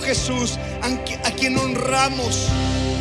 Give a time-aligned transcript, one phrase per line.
[0.00, 0.58] Jesús,
[1.24, 2.48] a quien honramos,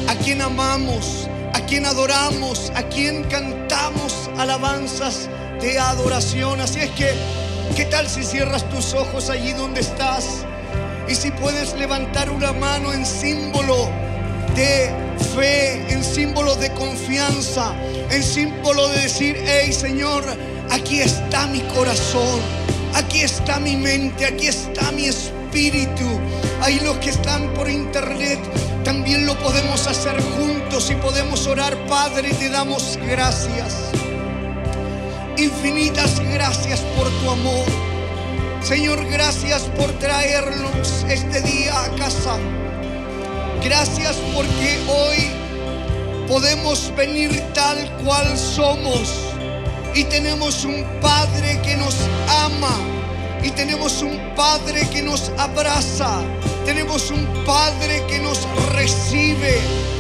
[0.08, 5.30] a quien amamos, a quien adoramos, a quien cantamos alabanzas
[5.62, 6.62] de adoración.
[6.62, 7.14] Así es que
[7.76, 10.46] ¿Qué tal si cierras tus ojos allí donde estás?
[11.08, 13.90] Y si puedes levantar una mano en símbolo
[14.56, 14.92] de
[15.36, 17.76] fe, en símbolo de confianza,
[18.10, 20.24] en símbolo de decir, hey Señor,
[20.72, 22.40] aquí está mi corazón,
[22.96, 26.20] aquí está mi mente, aquí está mi espíritu.
[26.68, 28.40] Ahí los que están por internet,
[28.84, 33.74] también lo podemos hacer juntos y podemos orar, Padre, te damos gracias.
[35.38, 37.66] Infinitas gracias por tu amor.
[38.62, 42.36] Señor, gracias por traernos este día a casa.
[43.64, 49.16] Gracias porque hoy podemos venir tal cual somos
[49.96, 51.96] y tenemos un Padre que nos
[52.28, 52.78] ama
[53.42, 56.37] y tenemos un Padre que nos abraza.
[56.68, 59.58] Tenemos un Padre que nos recibe.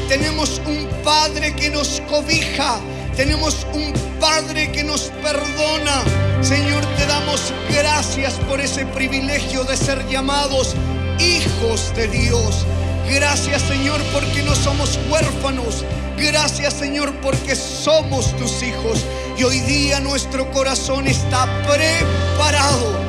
[0.10, 2.82] Tenemos un Padre que nos cobija.
[3.16, 6.04] Tenemos un Padre que nos perdona.
[6.42, 10.76] Señor, te damos gracias por ese privilegio de ser llamados
[11.20, 12.66] hijos de Dios.
[13.10, 15.86] Gracias Señor porque no somos huérfanos.
[16.18, 19.06] Gracias Señor porque somos tus hijos.
[19.38, 23.07] Y hoy día nuestro corazón está preparado.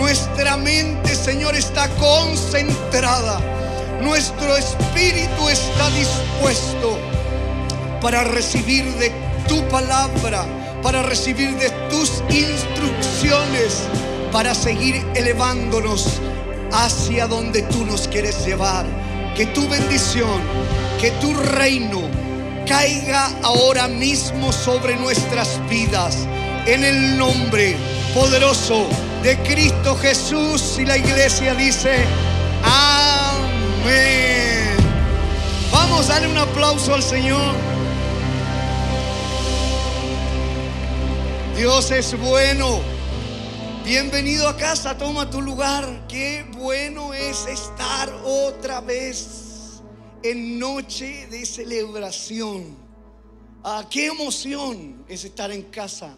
[0.00, 3.38] Nuestra mente Señor está concentrada.
[4.00, 6.98] Nuestro espíritu está dispuesto
[8.00, 9.12] para recibir de
[9.46, 10.46] tu palabra,
[10.82, 13.82] para recibir de tus instrucciones,
[14.32, 16.18] para seguir elevándonos
[16.72, 18.86] hacia donde tú nos quieres llevar.
[19.36, 20.40] Que tu bendición,
[20.98, 22.00] que tu reino
[22.66, 26.26] caiga ahora mismo sobre nuestras vidas.
[26.64, 27.76] En el nombre
[28.14, 28.88] poderoso
[29.22, 32.06] de Cristo Jesús y la iglesia dice,
[32.62, 33.90] amén.
[35.70, 37.54] Vamos a darle un aplauso al Señor.
[41.56, 42.80] Dios es bueno.
[43.84, 46.06] Bienvenido a casa, toma tu lugar.
[46.08, 49.82] Qué bueno es estar otra vez
[50.22, 52.74] en noche de celebración.
[53.62, 56.16] Ah, qué emoción es estar en casa.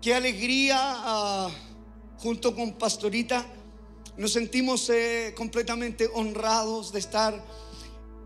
[0.00, 1.50] Qué alegría ah,
[2.18, 3.46] junto con Pastorita.
[4.16, 7.44] Nos sentimos eh, completamente honrados de estar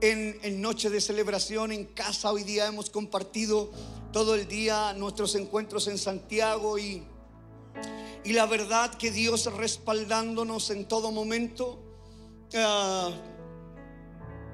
[0.01, 2.33] en, noche de celebración en casa.
[2.33, 3.71] Hoy día hemos compartido
[4.13, 7.03] todo el día nuestros encuentros en Santiago y,
[8.25, 11.83] y la verdad que Dios respaldándonos en todo momento.
[12.55, 13.11] Ah,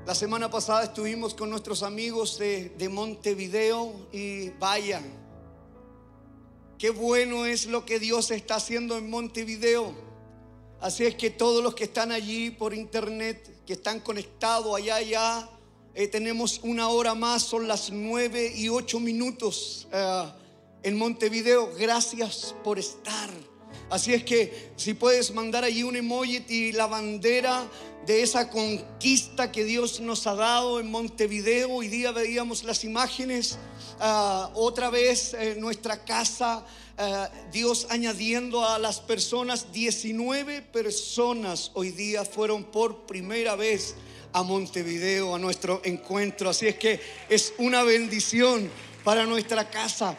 [0.06, 5.00] la semana pasada estuvimos con nuestros amigos de, de Montevideo y vaya,
[6.82, 9.94] qué bueno es lo que Dios está haciendo en Montevideo.
[10.80, 15.48] Así es que todos los que están allí por internet, que están conectados allá, allá,
[15.94, 20.24] eh, tenemos una hora más, son las nueve y ocho minutos eh,
[20.82, 21.72] en Montevideo.
[21.78, 23.30] Gracias por estar.
[23.88, 27.64] Así es que si puedes mandar allí un emoji y la bandera
[28.06, 31.70] de esa conquista que Dios nos ha dado en Montevideo.
[31.70, 33.58] Hoy día veíamos las imágenes,
[34.00, 36.64] ah, otra vez en nuestra casa,
[36.98, 43.94] ah, Dios añadiendo a las personas, 19 personas hoy día fueron por primera vez
[44.32, 46.50] a Montevideo, a nuestro encuentro.
[46.50, 48.70] Así es que es una bendición
[49.04, 50.16] para nuestra casa.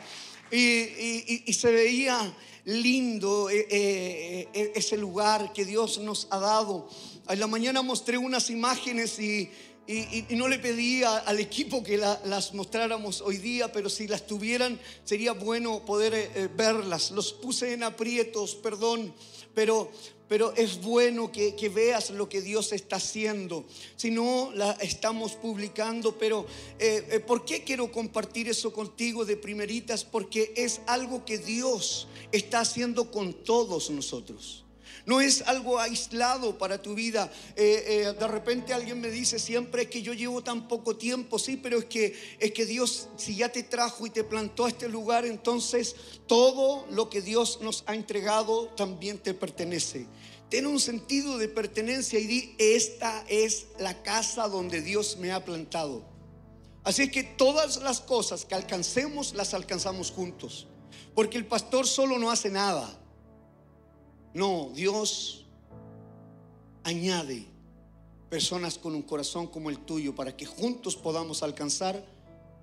[0.52, 2.34] Y, se veía
[2.66, 6.88] lindo eh, eh, eh, ese lugar que Dios nos ha dado.
[7.28, 9.50] En la mañana mostré unas imágenes y,
[10.30, 15.34] no le pedí al equipo que las mostráramos hoy día, pero si las tuvieran sería
[15.34, 17.12] bueno poder verlas.
[17.12, 19.14] Los puse en aprietos, perdón,
[19.54, 19.92] pero
[20.34, 23.66] pero es bueno que, veas lo que Dios está haciendo.
[23.96, 26.48] Si no, la estamos publicando, pero
[26.80, 30.04] eh, eh, ¿por qué quiero compartir eso contigo de primeritas?
[30.04, 34.63] Porque es algo que Dios está haciendo con todos nosotros.
[35.06, 37.30] No es algo aislado para tu vida.
[37.56, 41.58] Eh, eh, de repente alguien me dice siempre que yo llevo tan poco tiempo, sí,
[41.58, 44.88] pero es que, es que Dios, si ya te trajo y te plantó a este
[44.88, 45.96] lugar, entonces
[46.26, 50.08] todo lo que Dios nos ha entregado también te pertenece.
[50.50, 55.44] Ten un sentido de pertenencia y di, esta es la casa donde Dios me ha
[55.44, 56.06] plantado.
[56.84, 60.68] Así es que todas las cosas que alcancemos las alcanzamos juntos.
[61.16, 63.00] Porque el pastor solo no hace nada.
[64.34, 65.46] No, Dios
[66.84, 67.46] añade
[68.30, 72.04] personas con un corazón como el tuyo para que juntos podamos alcanzar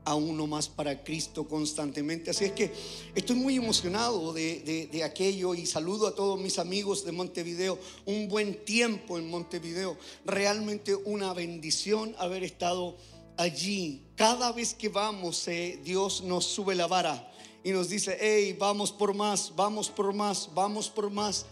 [0.05, 2.31] a uno más para Cristo constantemente.
[2.31, 2.73] Así es que
[3.15, 7.79] estoy muy emocionado de, de, aquello y saludo a todos mis amigos de Montevideo.
[8.07, 9.97] Un buen tiempo en Montevideo.
[10.25, 12.97] Realmente una bendición haber estado
[13.37, 14.03] allí.
[14.17, 17.31] Cada vez que vamos, eh, Dios nos sube la vara
[17.63, 21.47] y nos dice, hey, vamos por más, vamos por más, vamos por más.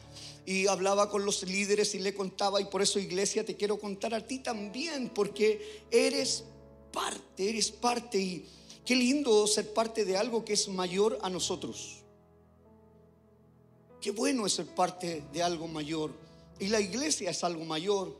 [0.48, 4.14] Y hablaba con los líderes y le contaba, y por eso iglesia te quiero contar
[4.14, 6.42] a ti también, porque eres
[6.90, 8.18] parte, eres parte.
[8.18, 8.46] Y
[8.82, 12.02] qué lindo ser parte de algo que es mayor a nosotros.
[14.00, 16.14] Qué bueno es ser parte de algo mayor.
[16.58, 18.18] Y la iglesia es algo mayor.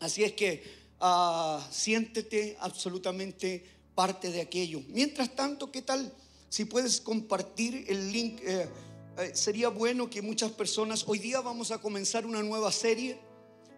[0.00, 0.62] Así es que
[1.02, 3.62] uh, siéntete absolutamente
[3.94, 4.80] parte de aquello.
[4.88, 6.10] Mientras tanto, ¿qué tal?
[6.48, 8.66] Si puedes compartir el link, eh,
[9.18, 13.18] eh, sería bueno que muchas personas, hoy día vamos a comenzar una nueva serie,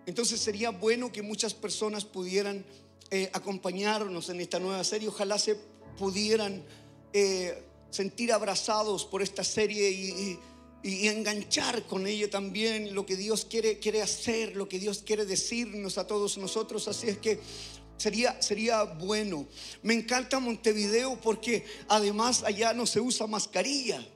[0.06, 2.64] entonces sería bueno que muchas personas pudieran
[3.10, 5.56] eh, acompañarnos en esta nueva serie, ojalá se
[5.98, 6.64] pudieran
[7.88, 10.38] sentir abrazados por esta serie y,
[10.82, 15.24] y, enganchar con ella también lo que Dios quiere, quiere hacer, lo que Dios quiere
[15.24, 16.88] decirnos a todos nosotros.
[16.88, 17.40] Así es que
[17.96, 19.46] Sería, sería bueno.
[19.82, 24.06] Me encanta Montevideo porque además allá no se usa mascarilla.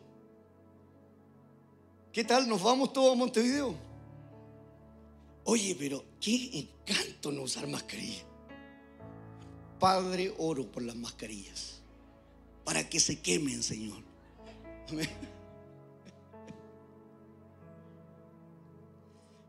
[2.13, 2.49] ¿Qué tal?
[2.49, 3.75] ¿Nos vamos todos a Montevideo?
[5.45, 8.25] Oye, pero qué encanto no usar mascarilla.
[9.79, 11.83] Padre, oro por las mascarillas.
[12.65, 14.03] Para que se quemen, Señor.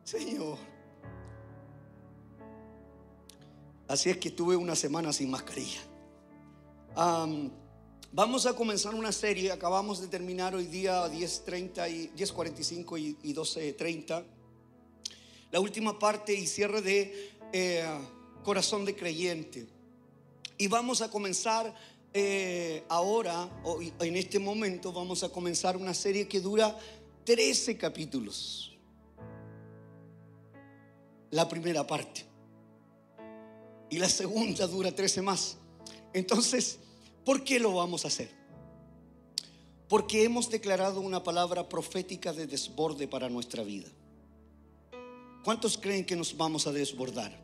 [0.04, 0.58] Señor.
[3.88, 5.82] Así es que tuve una semana sin mascarilla.
[8.12, 9.52] Vamos a comenzar una serie.
[9.52, 14.24] Acabamos de terminar hoy día 10.30 y 10.45 y, 12.30.
[15.52, 17.86] La última parte y cierre de eh,
[18.44, 19.68] Corazón de Creyente.
[20.58, 21.74] Y vamos a comenzar
[22.14, 23.50] eh, ahora,
[24.00, 26.78] en este momento, vamos a comenzar una serie que dura
[27.24, 28.72] 13 capítulos.
[31.32, 32.26] La primera parte
[33.90, 35.58] y la segunda dura 13 más.
[36.14, 36.80] Entonces,
[37.26, 38.30] ¿por qué lo vamos a hacer?
[39.88, 43.90] Porque hemos declarado una palabra profética de desborde para nuestra vida.
[45.44, 47.38] ¿Cuántos creen que nos vamos a desbordar?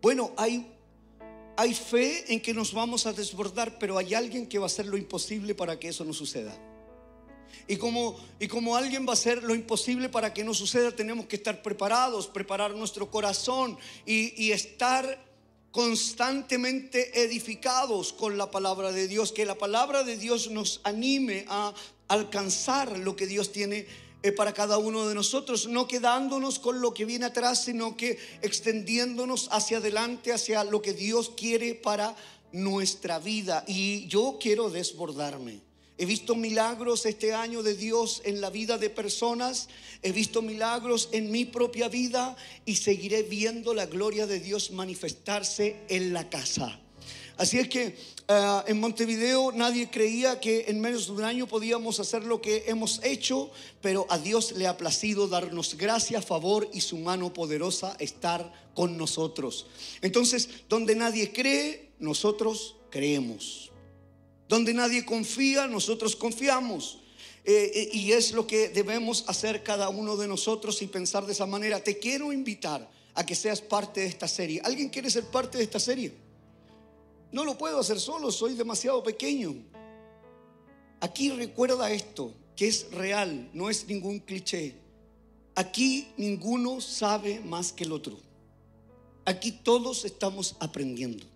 [0.00, 0.66] Bueno, hay,
[1.56, 4.86] hay fe en que nos vamos a desbordar, pero hay alguien que va a hacer
[4.86, 6.56] lo imposible para que eso no suceda.
[7.68, 11.26] Y como, y como alguien va a hacer lo imposible para que no suceda, tenemos
[11.26, 15.31] que estar preparados, preparar nuestro corazón y, y estar
[15.72, 21.74] constantemente edificados con la palabra de Dios, que la palabra de Dios nos anime a
[22.08, 23.86] alcanzar lo que Dios tiene
[24.22, 28.18] eh, para cada uno de nosotros, no quedándonos con lo que viene atrás, sino que
[28.42, 32.14] extendiéndonos hacia adelante, hacia lo que Dios quiere para
[32.52, 33.64] nuestra vida.
[33.66, 35.71] Y yo quiero desbordarme.
[35.98, 39.68] He visto milagros este año de Dios en la vida de personas.
[40.02, 45.76] He visto milagros en mi propia vida y seguiré viendo la gloria de Dios manifestarse
[45.88, 46.80] en la casa.
[47.36, 47.96] Así es que
[48.28, 52.64] eh, en Montevideo nadie creía que en menos de un año podíamos hacer lo que
[52.66, 57.96] hemos hecho, pero a Dios le ha placido darnos gracia, favor y su mano poderosa
[57.98, 59.66] estar con nosotros.
[60.02, 63.71] Entonces, donde nadie cree, nosotros creemos.
[64.48, 66.98] Donde nadie confía, nosotros confiamos.
[67.44, 71.32] Eh, eh, y es lo que debemos hacer cada uno de nosotros y pensar de
[71.32, 71.82] esa manera.
[71.82, 74.60] Te quiero invitar a que seas parte de esta serie.
[74.64, 76.12] ¿Alguien quiere ser parte de esta serie?
[77.32, 79.54] No lo puedo hacer solo, soy demasiado pequeño.
[81.00, 84.76] Aquí recuerda esto, que es real, no es ningún cliché.
[85.54, 88.18] Aquí ninguno sabe más que el otro.
[89.24, 91.31] Aquí todos estamos aprendiendo.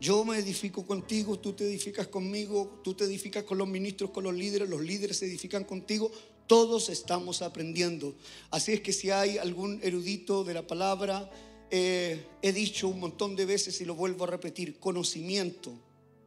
[0.00, 4.24] Yo me edifico contigo, tú te edificas conmigo, tú te edificas con los ministros, con
[4.24, 6.10] los líderes, los líderes se edifican contigo.
[6.46, 8.14] Todos estamos aprendiendo.
[8.50, 11.30] Así es que si hay algún erudito de la palabra,
[11.70, 15.72] eh, he dicho un montón de veces y lo vuelvo a repetir, conocimiento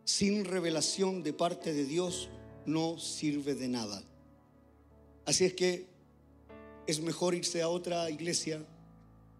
[0.06, 2.30] sin revelación de parte de Dios
[2.68, 4.04] no sirve de nada.
[5.26, 5.88] Así es que
[6.86, 8.64] es mejor irse a otra iglesia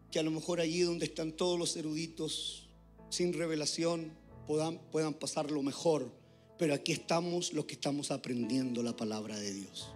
[0.10, 2.68] que a lo mejor allí donde están todos los eruditos
[3.10, 6.12] sin revelación puedan, puedan pasar lo mejor.
[6.58, 9.90] Pero aquí estamos los que estamos aprendiendo la palabra de Dios.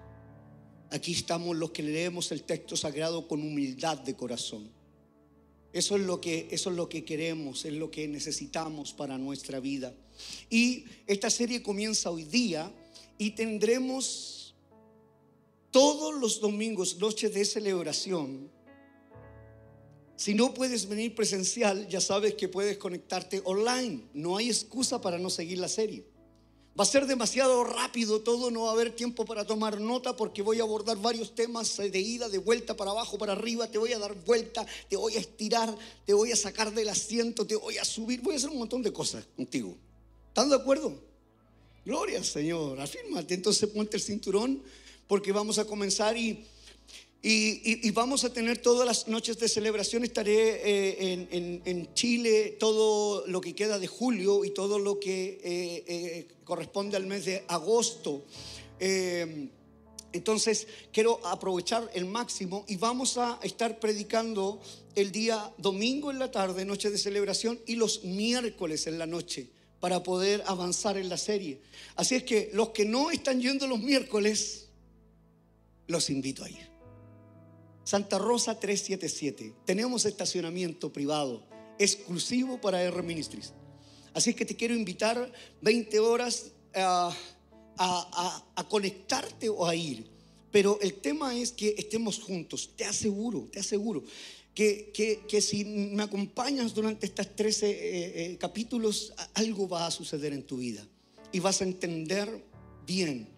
[0.90, 4.70] Aquí estamos los que leemos el texto sagrado con humildad de corazón.
[5.74, 9.60] Eso es lo que, eso es lo que queremos, es lo que necesitamos para nuestra
[9.60, 9.94] vida.
[10.50, 12.72] Y esta serie comienza hoy día
[13.18, 14.56] y tendremos
[15.72, 18.50] todos los domingos, noches de celebración.
[20.18, 24.02] Si no puedes venir presencial, ya sabes que puedes conectarte online.
[24.16, 26.04] No hay excusa para no seguir la serie.
[26.78, 30.42] Va a ser demasiado rápido todo, no va a haber tiempo para tomar nota porque
[30.42, 33.94] voy a abordar varios temas de ida, de vuelta, para abajo, para arriba, te voy
[33.94, 37.78] a dar vuelta, te voy a estirar, te voy a sacar del asiento, te voy
[37.78, 39.76] a subir, voy a hacer un montón de cosas contigo.
[40.30, 41.00] ¿Están de acuerdo?
[41.86, 44.62] Gloria al Señor, afírmate, entonces ponte el cinturón
[45.08, 46.46] porque vamos a comenzar y
[47.22, 50.04] y, vamos a tener todas las noches de celebración.
[50.04, 51.28] Estaré eh,
[51.66, 56.96] en, Chile todo lo que queda de julio y todo lo que eh, eh, corresponde
[56.96, 58.24] al mes de agosto.
[58.80, 64.62] entonces quiero aprovechar el máximo y vamos a estar predicando
[64.96, 69.50] el día domingo en la tarde, noche de celebración, y los miércoles en la noche
[69.80, 71.62] para poder avanzar en la serie.
[71.96, 74.70] Así es que los que no están yendo los miércoles,
[75.88, 76.77] los invito a ir.
[77.88, 79.54] Santa Rosa 377.
[79.64, 81.48] Tenemos estacionamiento privado
[81.80, 83.54] exclusivo para R Ministries.
[84.14, 87.16] Así que te quiero invitar 20 horas a,
[88.68, 90.06] conectarte o a ir.
[90.52, 92.72] Pero el tema es que estemos juntos.
[92.76, 94.04] Te aseguro, te aseguro
[94.54, 94.92] que,
[95.26, 97.76] que, si me acompañas durante estos 13 eh,
[98.34, 100.86] eh, capítulos, algo va a suceder en tu vida.
[101.32, 102.44] Y vas a entender
[102.86, 103.30] bien,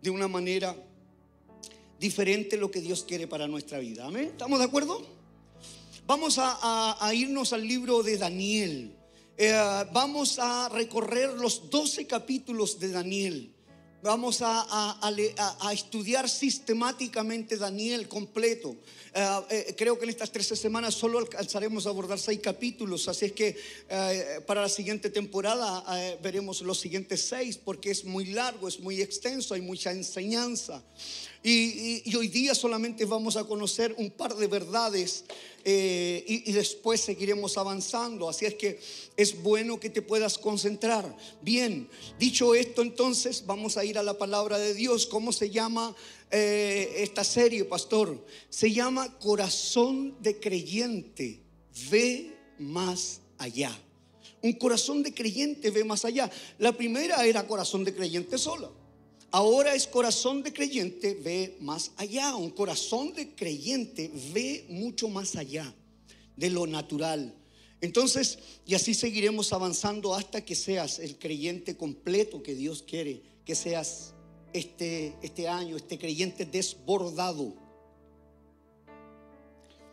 [0.00, 0.76] de una manera
[1.98, 4.06] diferente lo que Dios quiere para nuestra vida.
[4.06, 4.26] Amén.
[4.32, 5.16] ¿Estamos de acuerdo?
[6.06, 8.94] Vamos a, irnos al libro de Daniel.
[9.36, 9.52] Eh,
[9.92, 13.52] vamos a recorrer los 12 capítulos de Daniel.
[14.04, 15.00] Vamos a,
[15.72, 18.76] estudiar sistemáticamente Daniel completo.
[19.12, 23.24] Eh, eh, creo que en estas 13 semanas solo alcanzaremos a abordar seis capítulos, así
[23.24, 23.56] es que
[24.46, 25.82] para la siguiente temporada
[26.22, 30.84] veremos los siguientes seis porque es muy largo, es muy extenso, hay mucha enseñanza.
[31.48, 35.24] Y, hoy día solamente vamos a conocer un par de verdades
[35.64, 38.28] eh, y, después seguiremos avanzando.
[38.28, 38.80] Así es que
[39.16, 41.16] es bueno que te puedas concentrar.
[41.42, 41.88] Bien,
[42.18, 45.06] dicho esto entonces vamos a ir a la palabra de Dios.
[45.06, 45.94] ¿Cómo se llama
[46.32, 48.26] eh, esta serie, pastor?
[48.50, 51.42] Se llama Corazón de Creyente.
[51.88, 53.70] Ve más allá.
[54.42, 56.28] Un corazón de creyente ve más allá.
[56.58, 58.68] La primera era corazón de creyente sola.
[59.30, 62.34] Ahora es corazón de creyente, ve más allá.
[62.36, 65.74] Un corazón de creyente ve mucho más allá
[66.36, 67.34] de lo natural.
[67.80, 73.54] Entonces, y así seguiremos avanzando hasta que seas el creyente completo que Dios quiere que
[73.54, 74.12] seas
[74.52, 77.54] este, este año, este creyente desbordado.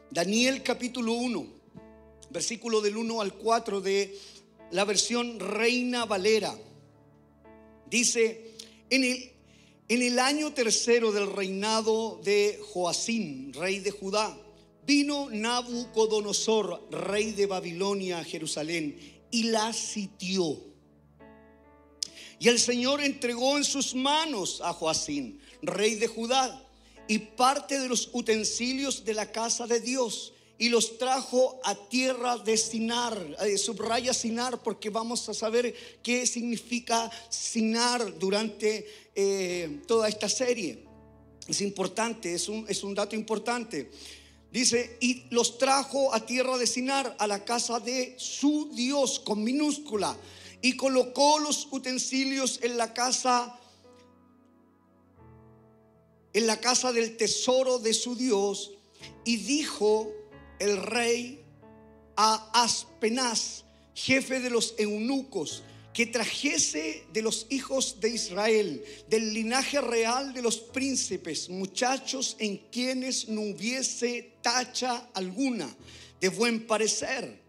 [0.09, 1.47] Daniel capítulo 1,
[2.31, 4.17] versículo del 1 al 4 de
[4.71, 6.57] la versión Reina Valera.
[7.87, 8.52] Dice,
[8.93, 9.31] en el,
[9.87, 14.37] en el año tercero del reinado de Joacín, rey de Judá,
[14.85, 18.95] vino Nabucodonosor, rey de Babilonia, a Jerusalén,
[19.31, 20.59] y la sitió.
[22.37, 26.63] Y el Señor entregó en sus manos a Joacín, rey de Judá,
[27.07, 32.37] y parte de los utensilios de la casa de Dios y los trajo a tierra
[32.37, 33.37] de Sinar.
[33.41, 40.85] Eh, subraya Sinar porque vamos a saber qué significa Sinar durante eh, toda esta serie.
[41.47, 43.89] Es importante, es un, es un dato importante.
[44.51, 49.43] Dice, y los trajo a tierra de Sinar, a la casa de su Dios, con
[49.43, 50.15] minúscula,
[50.61, 53.59] y colocó los utensilios en la casa,
[56.33, 58.73] en la casa del tesoro de su Dios,
[59.25, 60.11] y dijo
[60.59, 61.43] el rey
[62.15, 69.79] a Aspenaz, jefe de los eunucos, que trajese de los hijos de Israel, del linaje
[69.79, 75.73] real de los príncipes, muchachos en quienes no hubiese tacha alguna,
[76.19, 77.39] de buen parecer,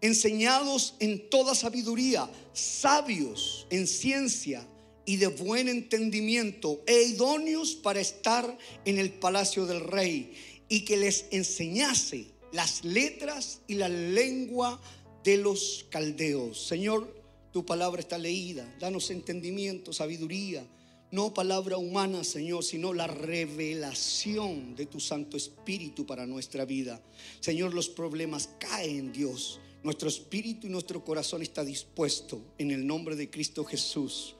[0.00, 4.66] enseñados en toda sabiduría, sabios en ciencia
[5.04, 10.32] y de buen entendimiento, e idóneos para estar en el palacio del rey,
[10.68, 14.80] y que les enseñase las letras y la lengua
[15.24, 16.66] de los caldeos.
[16.66, 17.12] Señor,
[17.52, 18.72] tu palabra está leída.
[18.78, 20.64] Danos entendimiento, sabiduría.
[21.10, 27.00] no palabra humana, Señor, sino la revelación de tu Santo Espíritu para nuestra vida.
[27.38, 29.60] Señor, los problemas caen, Dios.
[29.84, 34.34] Nuestro espíritu y nuestro corazón está dispuesto en el nombre de Cristo Jesús.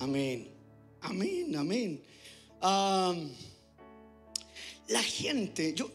[0.00, 0.50] Amén.
[1.00, 2.02] Amén, amén.
[4.88, 5.90] la gente, yo,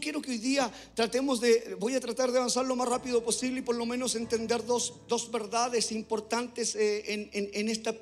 [0.00, 3.60] quiero que hoy día tratemos de, voy a tratar de avanzar lo más rápido posible
[3.60, 4.94] y por lo menos entender dos,
[5.30, 7.92] verdades importantes eh, en, este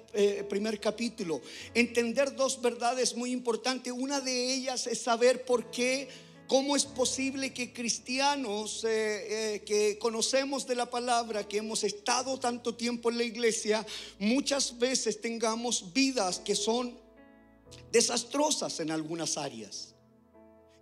[0.48, 1.40] primer capítulo.
[1.74, 3.92] Entender dos verdades muy importantes.
[3.96, 6.08] Una de ellas es saber por qué
[6.50, 12.74] ¿Cómo es posible que cristianos eh, que conocemos de la palabra, que hemos estado tanto
[12.74, 13.86] tiempo en la iglesia,
[14.18, 16.98] muchas veces tengamos vidas que son
[17.92, 19.89] desastrosas en algunas áreas?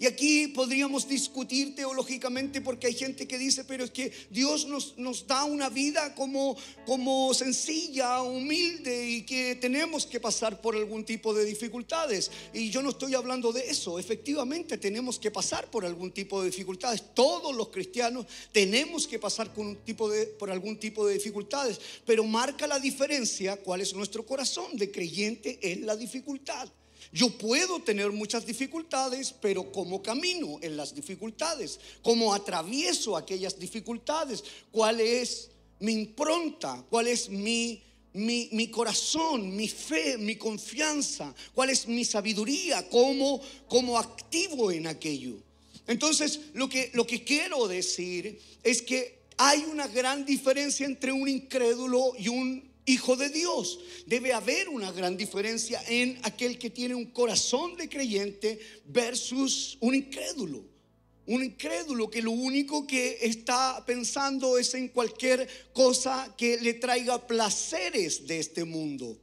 [0.00, 4.96] Y aquí podríamos discutir teológicamente porque hay gente que dice, pero es que Dios nos,
[4.96, 11.04] nos da una vida como, como sencilla, humilde y que tenemos que pasar por algún
[11.04, 12.30] tipo de dificultades.
[12.52, 16.50] Y yo no estoy hablando de eso, efectivamente tenemos que pasar por algún tipo de
[16.50, 17.02] dificultades.
[17.14, 21.80] Todos los cristianos tenemos que pasar con un tipo de, por algún tipo de dificultades,
[22.06, 26.68] pero marca la diferencia cuál es nuestro corazón de creyente en la dificultad.
[27.12, 31.80] Yo puedo tener muchas dificultades, pero ¿cómo camino en las dificultades?
[32.02, 34.44] ¿Cómo atravieso aquellas dificultades?
[34.70, 35.50] ¿Cuál es
[35.80, 36.84] mi impronta?
[36.90, 41.34] ¿Cuál es mi, mi, corazón, mi fe, mi confianza?
[41.54, 42.86] ¿Cuál es mi sabiduría?
[42.90, 45.36] ¿Cómo, cómo activo en aquello?
[45.86, 51.26] Entonces, lo que, lo que quiero decir es que hay una gran diferencia entre un
[51.26, 53.78] incrédulo y un hijo de Dios.
[54.06, 59.94] Debe haber una gran diferencia en aquel que tiene un corazón de creyente versus un
[59.94, 60.64] incrédulo.
[61.26, 67.26] Un incrédulo que lo único que está pensando es en cualquier cosa que le traiga
[67.26, 69.18] placeres de este mundo.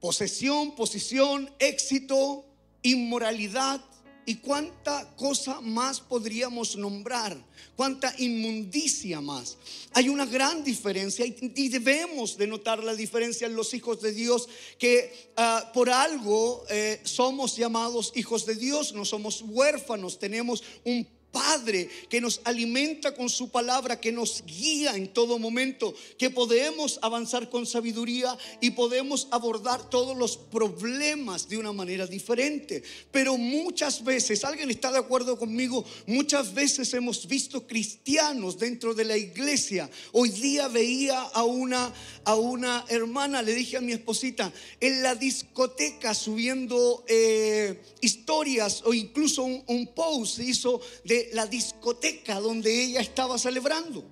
[0.00, 2.46] Posesión, posición, éxito,
[2.82, 3.84] inmoralidad,
[4.24, 7.36] ¿Y cuánta cosa más podríamos nombrar?
[7.74, 9.56] ¿Cuánta inmundicia más?
[9.94, 14.48] Hay una gran diferencia y debemos de notar la diferencia en los hijos de Dios
[14.78, 21.06] que ah, por algo eh, somos llamados hijos de Dios, no somos huérfanos, tenemos un
[21.32, 26.98] Padre que nos alimenta con su palabra, que nos guía en todo momento, que podemos
[27.02, 32.82] avanzar con sabiduría y podemos abordar todos los problemas de una manera diferente.
[33.10, 39.06] Pero muchas veces, alguien está de acuerdo conmigo, muchas veces hemos visto cristianos dentro de
[39.06, 39.88] la iglesia.
[40.12, 41.92] Hoy día veía a una,
[42.24, 48.94] a una hermana, le dije a mi esposita, en la discoteca subiendo eh, historias o
[48.94, 54.04] incluso un, un post hizo de la discoteca donde ella estaba celebrando.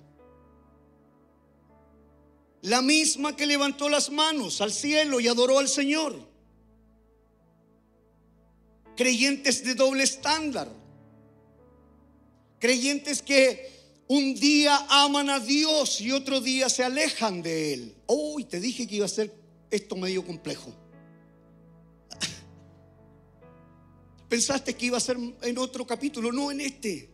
[2.61, 6.15] La misma que levantó las manos al cielo y adoró al Señor.
[8.95, 10.71] Creyentes de doble estándar.
[12.59, 13.80] Creyentes que
[14.13, 17.95] un día aman a Dios y otro día se alejan de Él.
[18.07, 19.33] Hoy te dije que iba a ser
[19.69, 20.73] esto medio complejo.
[24.27, 27.09] Pensaste que iba a ser en otro capítulo, no en este.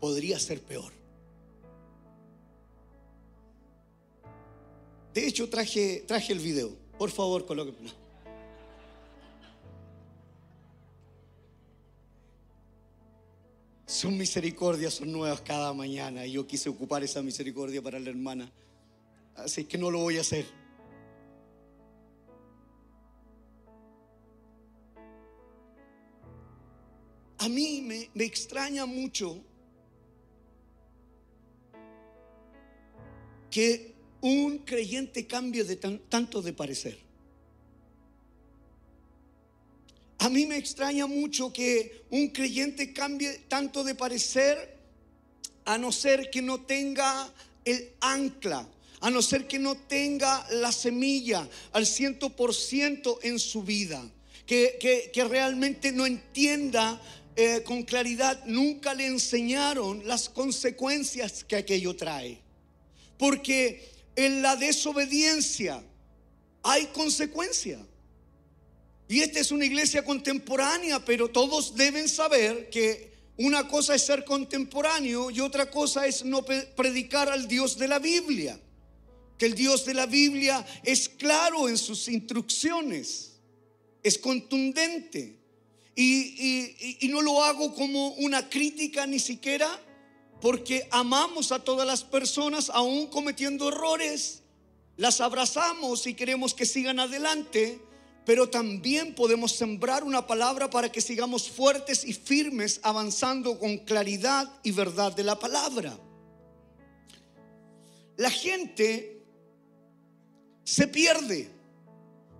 [0.00, 0.92] Podría ser peor.
[5.14, 6.72] De hecho, traje, traje el video.
[6.98, 8.07] Por favor, colóquenlo.
[13.88, 18.52] Sus misericordias son nuevas cada mañana y yo quise ocupar esa misericordia para la hermana.
[19.34, 20.44] Así que no lo voy a hacer.
[27.38, 29.42] A mí me, extraña mucho
[33.50, 37.07] que un creyente cambie de tanto de parecer.
[40.18, 44.76] A mí me extraña mucho que un creyente cambie tanto de parecer
[45.64, 47.32] a no ser que no tenga
[47.64, 48.68] el ancla,
[49.00, 54.10] a no ser que no tenga la semilla al ciento por ciento en su vida,
[54.44, 57.00] que, que realmente no entienda
[57.40, 62.40] eh, con claridad, nunca le enseñaron las consecuencias que aquello trae.
[63.16, 65.80] Porque en la desobediencia
[66.64, 67.78] hay consecuencia.
[69.08, 74.24] Y esta es una iglesia contemporánea, pero todos deben saber que una cosa es ser
[74.24, 78.60] contemporáneo y otra cosa es no predicar al Dios de la Biblia.
[79.38, 83.36] Que el Dios de la Biblia es claro en sus instrucciones,
[84.02, 85.38] es contundente.
[85.94, 89.68] Y, no lo hago como una crítica ni siquiera,
[90.40, 94.42] porque amamos a todas las personas aún cometiendo errores.
[94.96, 97.80] Las abrazamos y queremos que sigan adelante,
[98.28, 104.46] pero también podemos sembrar una palabra para que sigamos fuertes y firmes avanzando con claridad
[104.62, 105.98] y verdad de la palabra.
[108.18, 109.22] La gente
[110.62, 111.50] se pierde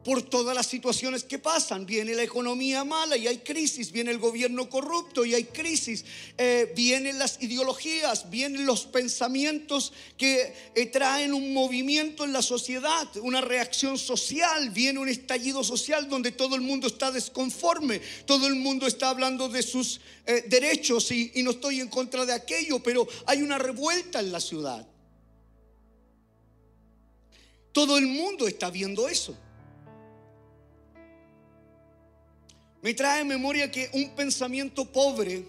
[0.09, 1.85] por todas las situaciones que pasan.
[1.85, 6.03] Viene la economía mala y hay crisis, viene el gobierno corrupto y hay crisis,
[6.39, 13.07] eh, vienen las ideologías, vienen los pensamientos que eh, traen un movimiento en la sociedad,
[13.19, 18.55] una reacción social, viene un estallido social donde todo el mundo está desconforme, todo el
[18.55, 23.07] mundo está hablando de sus eh, derechos y no estoy en contra de aquello, pero
[23.27, 24.89] hay una revuelta en la ciudad.
[27.73, 29.37] Todo el mundo está viendo eso.
[32.83, 35.45] Me trae en memoria que un pensamiento pobre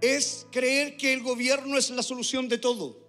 [0.00, 3.04] es creer que el gobierno es la solución de todo.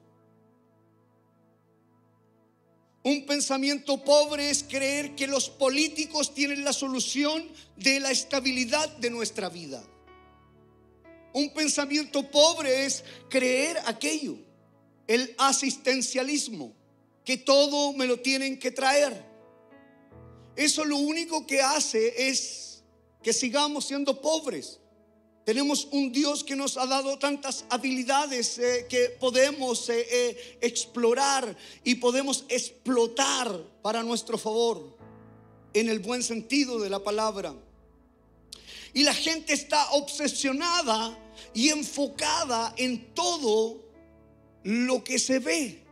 [3.03, 9.11] Un pensamiento pobre es creer que los políticos tienen la solución de la estabilidad de
[9.11, 9.83] nuestra vida.
[11.33, 14.37] Un pensamiento pobre es creer aquello,
[15.05, 16.73] el asistencialismo,
[17.23, 19.34] que todo me lo tienen que traer.
[20.55, 22.83] Eso lo único que hace es
[23.21, 24.79] que sigamos siendo pobres.
[25.45, 31.55] Tenemos un Dios que nos ha dado tantas habilidades eh, que podemos eh, eh, explorar
[31.83, 34.97] y podemos explotar para nuestro favor,
[35.73, 37.53] en el buen sentido de la palabra.
[38.93, 41.15] Y la gente está obsesionada
[41.53, 43.83] y enfocada en todo
[44.63, 45.84] lo que se ve.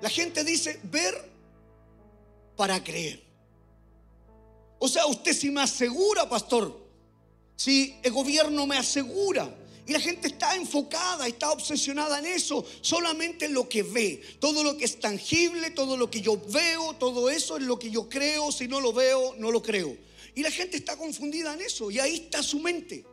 [0.00, 1.14] La gente dice ver
[2.56, 3.22] para creer.
[4.78, 6.78] O sea, usted si me asegura, pastor,
[7.56, 9.54] si el gobierno me asegura.
[9.86, 14.20] Y la gente está enfocada, está obsesionada en eso, solamente en lo que ve.
[14.40, 17.90] Todo lo que es tangible, todo lo que yo veo, todo eso es lo que
[17.90, 18.50] yo creo.
[18.50, 19.96] Si no lo veo, no lo creo.
[20.34, 21.90] Y la gente está confundida en eso.
[21.90, 23.06] Y ahí está su mente.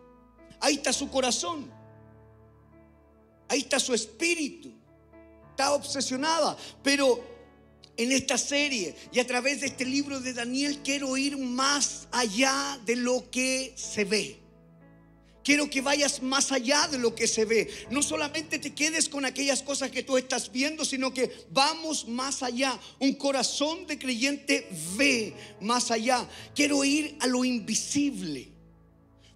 [0.59, 1.71] Ahí está su corazón.
[3.47, 4.82] Ahí está su espíritu
[5.53, 7.23] está obsesionada, pero
[7.95, 12.79] en esta serie y a través de este libro de Daniel quiero ir más allá
[12.85, 14.39] de lo que se ve.
[15.43, 17.69] Quiero que vayas más allá de lo que se ve.
[17.91, 22.41] No solamente te quedes con aquellas cosas que tú estás viendo, sino que vamos más
[22.41, 22.79] allá.
[22.99, 26.27] Un corazón de creyente ve más allá.
[26.55, 28.52] Quiero ir a lo invisible.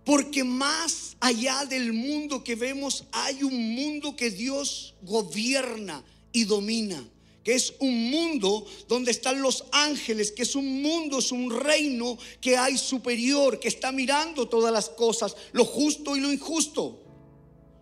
[0.07, 7.05] Porque más allá del mundo que vemos hay un mundo que Dios gobierna y domina.
[7.43, 12.17] Que es un mundo donde están los ángeles, que es un mundo, es un reino
[12.39, 17.03] que hay superior, que está mirando todas las cosas, lo justo y lo injusto,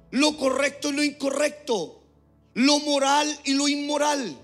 [0.10, 2.02] lo correcto y lo incorrecto,
[2.56, 4.36] lo moral y lo inmoral.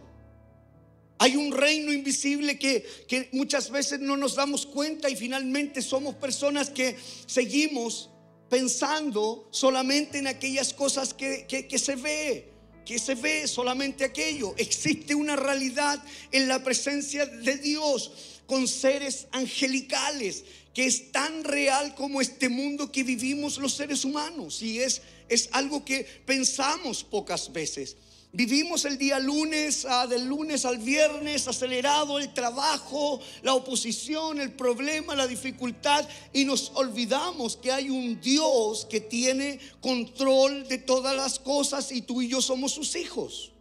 [1.21, 6.71] Hay un reino invisible que, muchas veces no nos damos cuenta y finalmente somos personas
[6.71, 8.09] que seguimos
[8.49, 12.49] pensando solamente en aquellas cosas que, que se ve,
[12.83, 14.55] que se ve solamente aquello.
[14.57, 21.93] Existe una realidad en la presencia de Dios con seres angelicales que es tan real
[21.93, 27.53] como este mundo que vivimos los seres humanos y es, es algo que pensamos pocas
[27.53, 27.95] veces.
[28.33, 34.53] Vivimos el día lunes, ah, del lunes al viernes, acelerado el trabajo, la oposición, el
[34.53, 41.13] problema, la dificultad, y nos olvidamos que hay un Dios que tiene control de todas
[41.13, 43.51] las cosas y tú y yo somos sus hijos.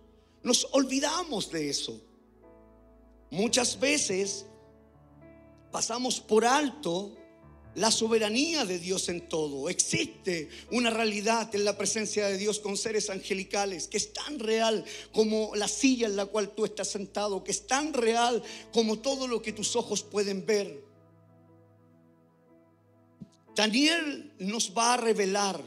[0.44, 2.00] Nos olvidamos de eso.
[3.32, 4.46] Muchas veces
[5.72, 7.16] pasamos por alto
[7.74, 9.68] la soberanía de Dios en todo.
[9.68, 14.84] Existe una realidad en la presencia de Dios con seres angelicales que es tan real
[15.12, 19.26] como la silla en la cual tú estás sentado, que es tan real como todo
[19.26, 20.84] lo que tus ojos pueden ver.
[23.54, 25.62] Daniel nos va a revelar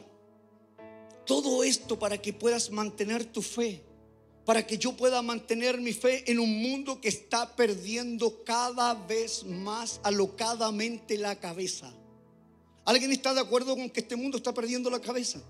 [1.26, 3.93] todo esto para que puedas mantener tu fe
[4.46, 9.44] para que yo pueda mantener mi fe en un mundo que está perdiendo cada vez
[9.46, 11.94] más alocadamente la cabeza.
[12.86, 15.42] ¿Alguien está de acuerdo con que este mundo está perdiendo la cabeza?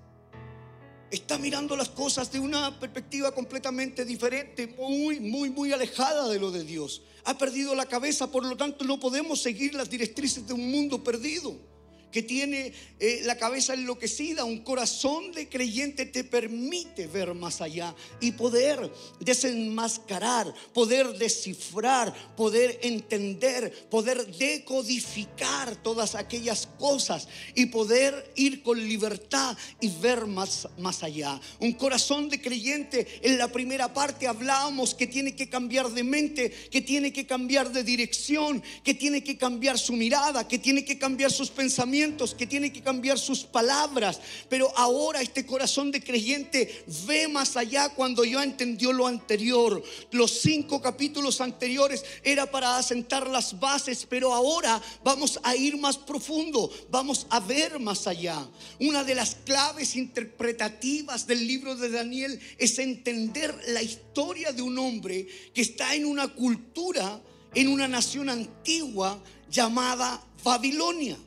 [1.10, 6.52] Está mirando las cosas de una perspectiva completamente diferente, muy, muy, muy alejada de lo
[6.52, 7.02] de Dios.
[7.26, 11.04] Ha perdido la cabeza, por lo tanto no podemos seguir las directrices de un mundo
[11.04, 11.73] perdido
[12.14, 17.94] que tiene eh, la cabeza enloquecida, un corazón de creyente te permite ver más allá
[18.22, 28.62] y poder desenmascarar, poder descifrar, poder entender, poder decodificar todas aquellas cosas y poder ir
[28.62, 31.42] con libertad y ver más, más allá.
[31.60, 36.52] Un corazón de creyente, en la primera parte hablábamos que tiene que cambiar de mente,
[36.70, 41.00] que tiene que cambiar de dirección, que tiene que cambiar su mirada, que tiene que
[41.00, 42.03] cambiar sus pensamientos
[42.38, 44.20] que tiene que cambiar sus palabras.
[44.50, 49.82] Pero ahora este corazón de creyente ve más allá cuando ya entendió lo anterior.
[50.12, 55.98] Los cinco capítulos anteriores era para asentar las bases, pero ahora vamos a ir más
[55.98, 58.46] profundo, vamos a ver más allá.
[58.80, 64.78] Una de las claves interpretativas del libro de Daniel es entender la historia de un
[64.78, 67.22] hombre que está en una cultura,
[67.56, 71.18] en una nación antigua llamada Babilonia.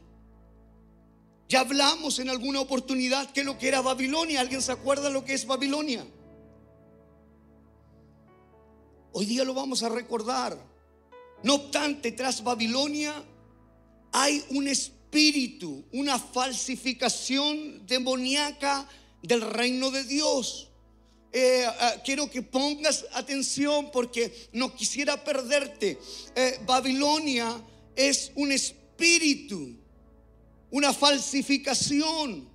[1.49, 4.41] Ya hablamos en alguna oportunidad que lo que era Babilonia.
[4.41, 6.05] ¿Alguien se acuerda lo que es Babilonia?
[9.13, 10.59] Hoy día lo vamos a recordar.
[11.45, 13.15] No obstante, tras Babilonia
[14.13, 18.89] hay un espíritu, una falsificación demoníaca
[19.23, 20.69] del reino de Dios.
[21.33, 25.99] Eh, eh, quiero que pongas atención porque no quisiera perderte.
[26.35, 27.63] Eh, Babilonia
[27.95, 29.86] es un espíritu
[30.71, 32.49] una falsificación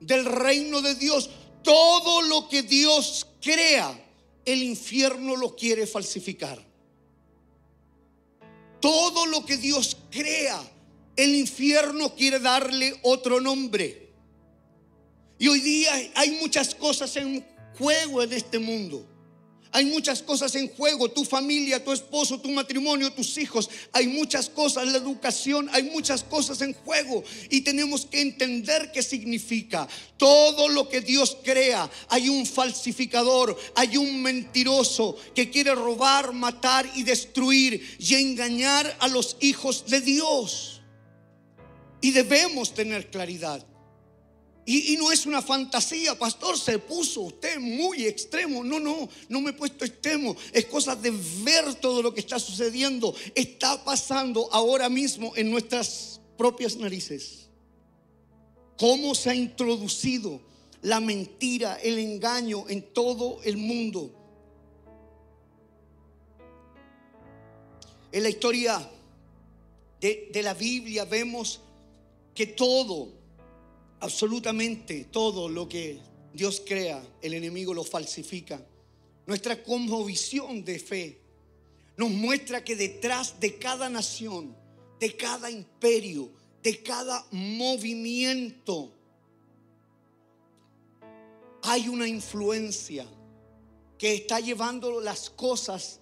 [0.00, 1.30] del reino de Dios.
[1.62, 4.06] Todo lo que Dios crea,
[4.44, 6.64] el infierno lo quiere falsificar.
[8.80, 10.60] Todo lo que Dios crea,
[11.16, 14.10] el infierno quiere darle otro nombre.
[15.38, 17.46] Y hoy día hay muchas cosas en
[17.78, 19.06] juego en este mundo.
[19.72, 23.70] Hay muchas cosas en juego, tu familia, tu esposo, tu matrimonio, tus hijos.
[23.92, 27.22] Hay muchas cosas, la educación, hay muchas cosas en juego.
[27.50, 29.86] Y tenemos que entender qué significa.
[30.16, 36.90] Todo lo que Dios crea, hay un falsificador, hay un mentiroso que quiere robar, matar
[36.96, 40.82] y destruir y engañar a los hijos de Dios.
[42.00, 43.64] Y debemos tener claridad.
[44.72, 48.62] Y, no es una fantasía, pastor, se puso usted muy extremo.
[48.62, 50.36] No, no, no me he puesto extremo.
[50.52, 51.10] Es cosa de
[51.42, 53.12] ver todo lo que está sucediendo.
[53.34, 57.48] Está pasando ahora mismo en nuestras propias narices.
[58.78, 60.40] Cómo se ha introducido
[60.82, 64.12] la mentira, el engaño en todo el mundo.
[68.12, 68.88] En la historia
[70.00, 71.58] de, la Biblia vemos
[72.36, 73.19] que todo
[74.00, 76.00] absolutamente todo lo que
[76.32, 78.64] Dios crea, el enemigo lo falsifica.
[79.26, 79.58] Nuestra
[80.06, 81.20] visión de fe
[81.96, 84.56] nos muestra que detrás de cada nación,
[84.98, 86.30] de cada imperio,
[86.62, 88.92] de cada movimiento,
[91.62, 93.06] hay una influencia
[93.98, 96.00] que está llevando las cosas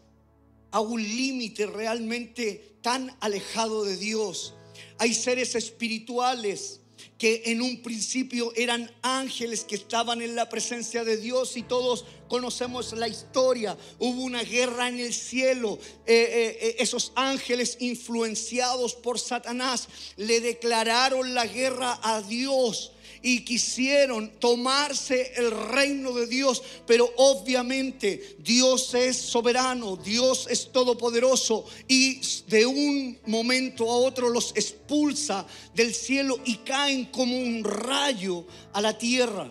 [0.70, 4.54] a un límite realmente tan alejado de Dios.
[4.98, 6.80] Hay seres espirituales
[7.18, 12.04] que en un principio eran ángeles que estaban en la presencia de Dios y todos
[12.28, 13.76] conocemos la historia.
[13.98, 15.78] Hubo una guerra en el cielo.
[16.06, 23.44] Eh, eh, eh, esos ángeles influenciados por Satanás le declararon la guerra a Dios y
[23.44, 32.20] quisieron tomarse el reino de Dios, pero obviamente Dios es soberano, Dios es todopoderoso y
[32.48, 38.80] de un momento a otro los expulsa del cielo y caen como un rayo a
[38.80, 39.50] la tierra.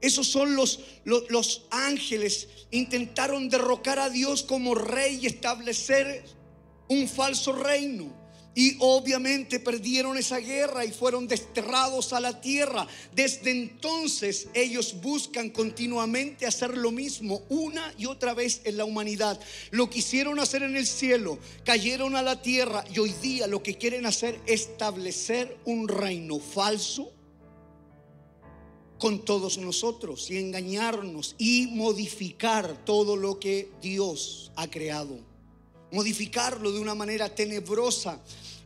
[0.00, 2.48] Esos son los, los, ángeles.
[2.72, 6.24] Intentaron derrocar a Dios como rey y establecer
[6.88, 8.21] un falso reino.
[8.54, 12.86] Y obviamente perdieron esa guerra y fueron desterrados a la tierra.
[13.14, 19.40] Desde entonces ellos buscan continuamente hacer lo mismo una y otra vez en la humanidad.
[19.70, 23.78] Lo quisieron hacer en el cielo, cayeron a la tierra y hoy día lo que
[23.78, 27.10] quieren hacer es establecer un reino falso
[28.98, 35.32] con todos nosotros y engañarnos y modificar todo lo que Dios ha creado
[35.92, 38.18] modificarlo de una manera tenebrosa.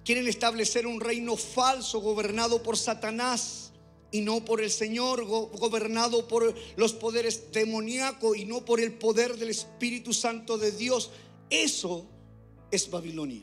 [0.06, 3.72] Quieren establecer un reino falso gobernado por Satanás
[4.12, 9.36] y no por el Señor, gobernado por los poderes demoníacos y no por el poder
[9.36, 11.10] del Espíritu Santo de Dios.
[11.50, 12.06] Eso
[12.70, 13.42] es Babilonia.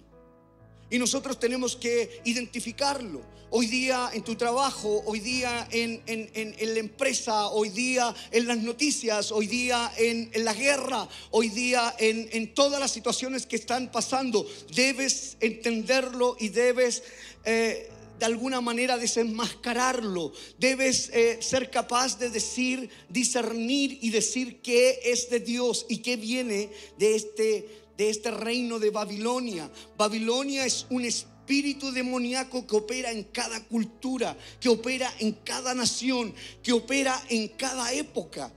[0.93, 3.19] Y nosotros tenemos que identificarlo.
[3.49, 9.31] Hoy día en tu trabajo, hoy día en, la empresa, hoy día en las noticias,
[9.31, 15.35] hoy día en, la guerra, hoy día en, todas las situaciones que están pasando, debes
[15.39, 17.01] entenderlo y debes...
[17.43, 20.31] Eh, de alguna manera desenmascararlo.
[20.57, 26.15] Debes eh, ser capaz de decir, discernir y decir qué es de Dios y qué
[26.15, 29.69] viene de este, de este reino de Babilonia.
[29.97, 36.33] Babilonia es un espíritu demoníaco que opera en cada cultura, que opera en cada nación,
[36.61, 38.51] que opera en cada época.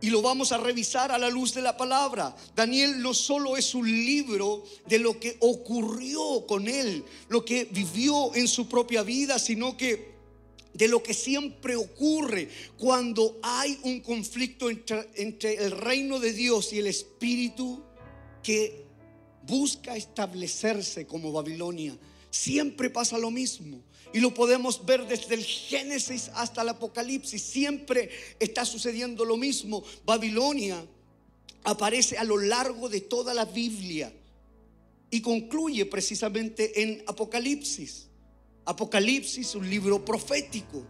[0.00, 2.36] Y lo vamos a revisar a la luz de la palabra.
[2.54, 8.34] Daniel no solo es un libro de lo que ocurrió con él, lo que vivió
[8.34, 10.14] en su propia vida, sino que
[10.74, 16.72] de lo que siempre ocurre cuando hay un conflicto entre, entre, el reino de Dios
[16.74, 17.82] y el espíritu
[18.46, 18.86] que
[19.42, 21.98] busca establecerse como Babilonia.
[22.30, 23.82] Siempre pasa lo mismo.
[24.12, 27.42] Y lo podemos ver desde el Génesis hasta el Apocalipsis.
[27.42, 29.82] Siempre está sucediendo lo mismo.
[30.04, 30.86] Babilonia
[31.64, 34.12] aparece a lo largo de toda la Biblia
[35.10, 38.06] y concluye precisamente en Apocalipsis.
[38.64, 40.86] Apocalipsis, un libro profético,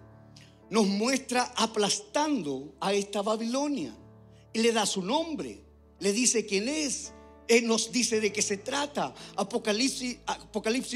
[0.68, 3.96] nos muestra aplastando a esta Babilonia
[4.52, 5.64] y le da su nombre,
[6.00, 7.12] le dice quién es,
[7.62, 9.14] nos dice de qué se trata.
[9.36, 10.18] Apocalipsis,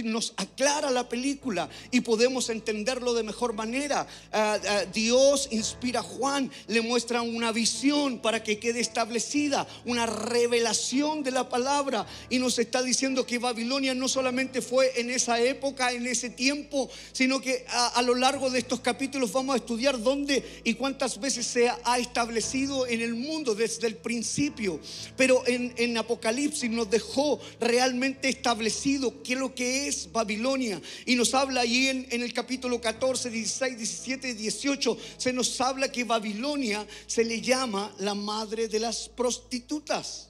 [0.05, 4.07] nos aclara la película y podemos entenderlo de mejor manera.
[4.33, 10.07] Ah, ah, Dios inspira a Juan, le muestra una visión para que quede establecida, una
[10.07, 15.41] revelación de la palabra y nos está diciendo que Babilonia no solamente fue en esa
[15.41, 20.01] época, en ese tiempo, sino que a, lo largo de estos capítulos vamos a estudiar
[20.01, 24.81] dónde y cuántas veces se ha establecido en el mundo desde el principio.
[25.17, 26.39] Pero en, en Apocalipsis
[26.70, 30.81] nos dejó realmente establecido qué es lo que es Babilonia.
[31.07, 35.92] Y nos habla ahí en, en el capítulo 14, 16, 17, 18, se nos habla
[35.92, 40.30] que Babilonia se le llama la madre de las prostitutas.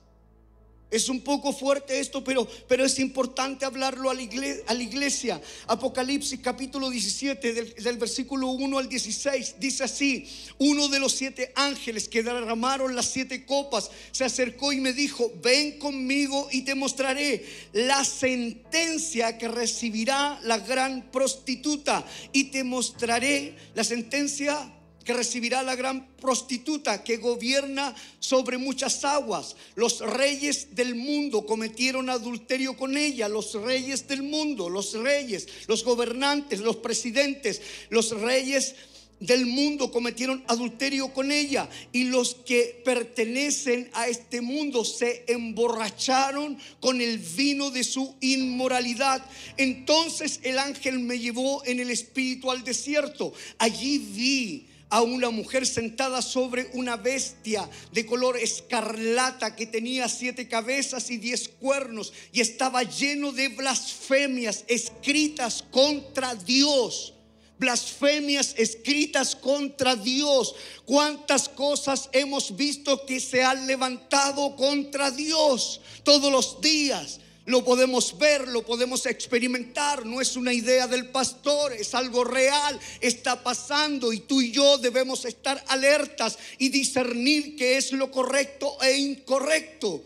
[0.91, 6.91] Es un poco fuerte esto, pero, pero es importante hablarlo a la, iglesia, Apocalipsis capítulo
[6.91, 10.27] 17, del, del, versículo 1 al 16, dice así,
[10.59, 15.31] uno de los siete ángeles que derramaron las siete copas se acercó y me dijo,
[15.41, 23.55] ven conmigo y te mostraré la sentencia que recibirá la gran prostituta y te mostraré
[23.75, 24.73] la sentencia
[25.05, 29.57] que recibirá la gran prostituta que gobierna sobre muchas aguas.
[29.75, 35.85] Los reyes del mundo cometieron adulterio con ella, los reyes del mundo, los reyes, los
[35.85, 38.75] gobernantes, los presidentes, los reyes
[39.21, 46.59] del mundo cometieron adulterio con ella y los que pertenecen a este mundo se emborracharon
[46.81, 49.25] con el vino de su inmoralidad.
[49.59, 53.35] Entonces el ángel me llevó en el espíritu al desierto.
[53.59, 60.49] Allí vi a una mujer sentada sobre una bestia de color escarlata que tenía siete
[60.49, 67.15] cabezas y diez cuernos y estaba lleno de blasfemias escritas contra Dios.
[67.59, 70.55] Blasfemias escritas contra Dios.
[70.87, 77.21] ¿Cuántas cosas hemos visto que se han levantado contra Dios todos los días?
[77.51, 80.07] Lo podemos ver, lo podemos experimentar.
[80.07, 82.79] No es una idea del pastor, es algo real.
[83.01, 88.81] Está pasando y tú y yo debemos estar alertas y discernir qué es lo correcto
[88.81, 90.01] e incorrecto.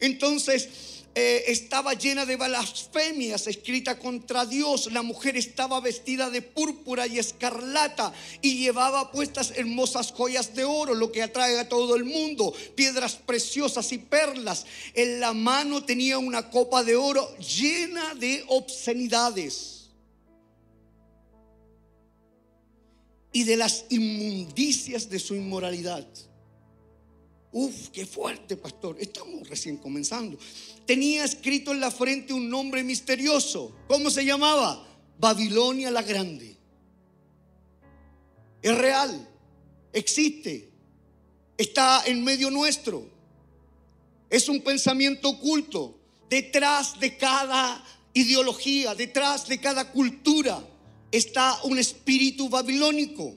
[0.00, 0.68] Entonces,
[1.20, 4.92] eh, estaba llena de blasfemias escrita contra Dios.
[4.92, 10.94] La mujer estaba vestida de púrpura y escarlata y llevaba puestas hermosas joyas de oro,
[10.94, 14.64] lo que atrae a todo el mundo, piedras preciosas y perlas.
[14.94, 19.88] En la mano tenía una copa de oro llena de obscenidades.
[23.32, 26.06] Y de las inmundicias de su inmoralidad.
[27.50, 28.96] Uf, qué fuerte, pastor.
[29.00, 30.38] Estamos recién comenzando
[30.88, 33.76] tenía escrito en la frente un nombre misterioso.
[33.88, 34.88] ¿Cómo se llamaba?
[35.18, 36.56] Babilonia la Grande.
[38.62, 39.28] Es real,
[39.92, 40.70] existe,
[41.58, 43.06] está en medio nuestro.
[44.30, 46.00] Es un pensamiento oculto.
[46.30, 47.84] Detrás de cada
[48.14, 50.66] ideología, detrás de cada cultura,
[51.12, 53.34] está un espíritu babilónico.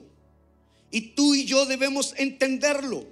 [0.90, 3.06] Y tú y yo debemos entenderlo.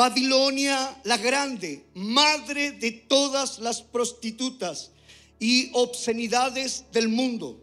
[0.00, 4.92] Babilonia la grande, madre de todas las prostitutas
[5.38, 7.60] y obscenidades del mundo.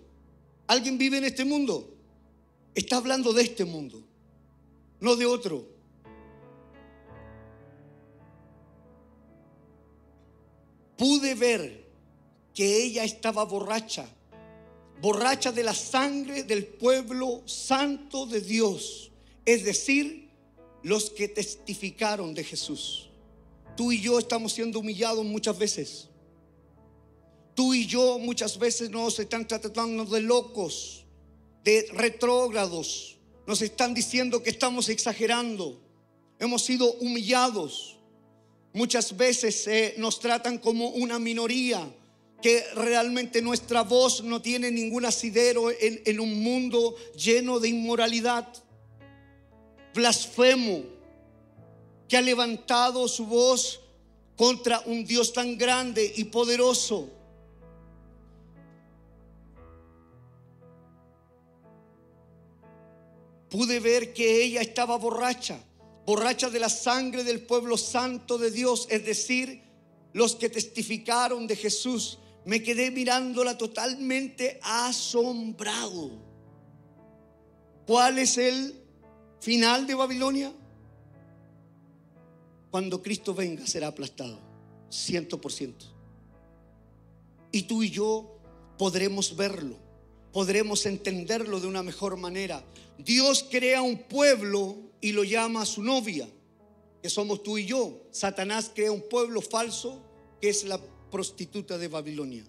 [0.68, 1.98] ¿Alguien vive en este mundo?
[2.76, 4.04] Está hablando de este mundo,
[5.00, 5.68] no de otro.
[10.96, 11.88] Pude ver
[12.54, 14.08] que ella estaba borracha,
[15.02, 19.10] borracha de la sangre del pueblo santo de Dios,
[19.44, 20.27] es decir,
[20.84, 23.10] los que testificaron de Jesús.
[23.76, 26.10] Tú y yo estamos siendo humillados muchas veces.
[27.54, 31.06] Tú y yo muchas veces nos están tratando de locos,
[31.64, 33.18] de retrógrados.
[33.46, 35.80] Nos están diciendo que estamos exagerando.
[36.40, 37.98] Hemos sido humillados.
[38.74, 41.92] Muchas veces eh, nos tratan como una minoría,
[42.42, 48.48] que realmente nuestra voz no tiene ningún asidero en, en un mundo lleno de inmoralidad.
[49.98, 50.84] Blasfemo,
[52.08, 53.82] que ha levantado su voz
[54.36, 57.10] contra un Dios tan grande y poderoso.
[63.50, 65.60] Pude ver que ella estaba borracha,
[66.06, 69.64] borracha de la sangre del pueblo santo de Dios, es decir,
[70.14, 72.20] los que testificaron de Jesús.
[72.46, 76.12] Me quedé mirándola totalmente asombrado.
[77.88, 78.87] ¿Cuál es el
[79.40, 80.54] final de Babilonia?
[82.72, 84.40] Cuando Cristo venga será aplastado,
[84.90, 85.86] ciento por ciento.
[87.52, 88.38] Y tú y yo
[88.78, 89.78] podremos verlo,
[90.32, 92.64] podremos entenderlo de una mejor manera.
[92.98, 96.28] Dios crea un pueblo y lo llama su novia,
[97.02, 98.02] que somos tú y yo.
[98.12, 100.04] Satanás crea un pueblo falso
[100.42, 100.80] que es la
[101.10, 102.44] prostituta de Babilonia.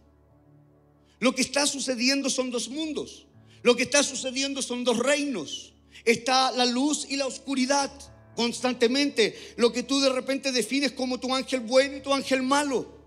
[1.20, 3.26] Lo que está sucediendo son dos mundos.
[3.62, 5.74] Lo que está sucediendo son dos reinos.
[6.04, 7.90] Está la luz y la oscuridad
[8.36, 9.54] constantemente.
[9.56, 12.98] Lo que tú de repente defines como tu ángel bueno y tu ángel malo.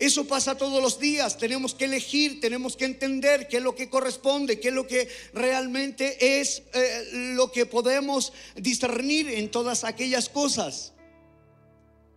[0.00, 1.36] Eso pasa todos los días.
[1.36, 5.06] Tenemos que elegir, tenemos que entender qué es lo que corresponde, qué es lo que
[5.34, 10.94] realmente es eh, lo que podemos discernir en todas aquellas cosas.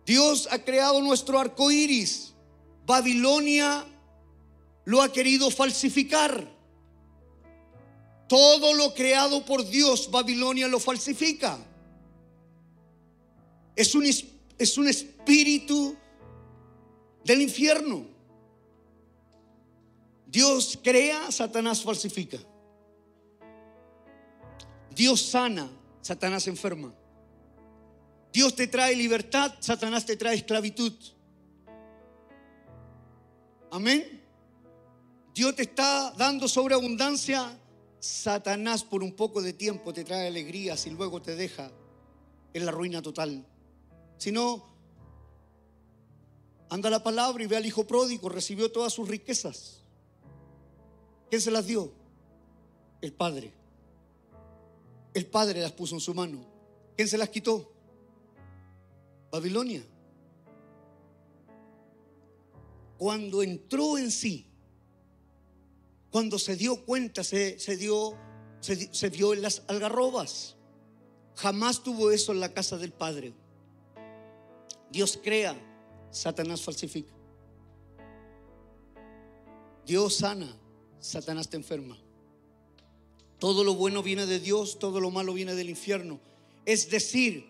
[0.06, 2.32] Dios ha creado nuestro arco iris.
[2.86, 3.86] Babilonia
[4.86, 6.53] lo ha querido falsificar.
[8.28, 11.58] Todo lo creado por Dios, Babilonia lo falsifica.
[13.76, 15.96] Es un, es un espíritu
[17.24, 18.06] del infierno.
[20.26, 22.38] Dios crea, Satanás falsifica.
[24.94, 25.68] Dios sana,
[26.00, 26.92] Satanás enferma.
[28.32, 30.92] Dios te trae libertad, Satanás te trae esclavitud.
[33.70, 34.22] Amén.
[35.32, 37.56] Dios te está dando sobreabundancia,
[38.04, 41.70] Satanás por un poco de tiempo te trae alegrías y luego te deja
[42.52, 43.46] en la ruina total.
[44.18, 44.74] Si no,
[46.74, 49.80] Anda la palabra y ve al hijo pródigo, recibió todas sus riquezas.
[51.30, 51.92] ¿Quién se las dio?
[53.00, 53.52] El Padre.
[55.12, 56.44] El Padre las puso en su mano.
[56.96, 57.72] ¿Quién se las quitó?
[59.30, 59.84] Babilonia.
[62.98, 64.50] Cuando entró en sí,
[66.14, 68.16] cuando se dio cuenta, se, dio,
[68.60, 70.54] se, se vio en las algarrobas.
[71.34, 73.32] Jamás tuvo eso en la casa del Padre.
[74.92, 75.60] Dios crea
[76.12, 77.12] Satanás falsifica.
[79.84, 80.56] Dios sana,
[81.00, 81.98] Satanás te enferma.
[83.40, 86.20] Todo lo bueno viene de Dios, todo lo malo viene del infierno.
[86.64, 87.44] Es decir,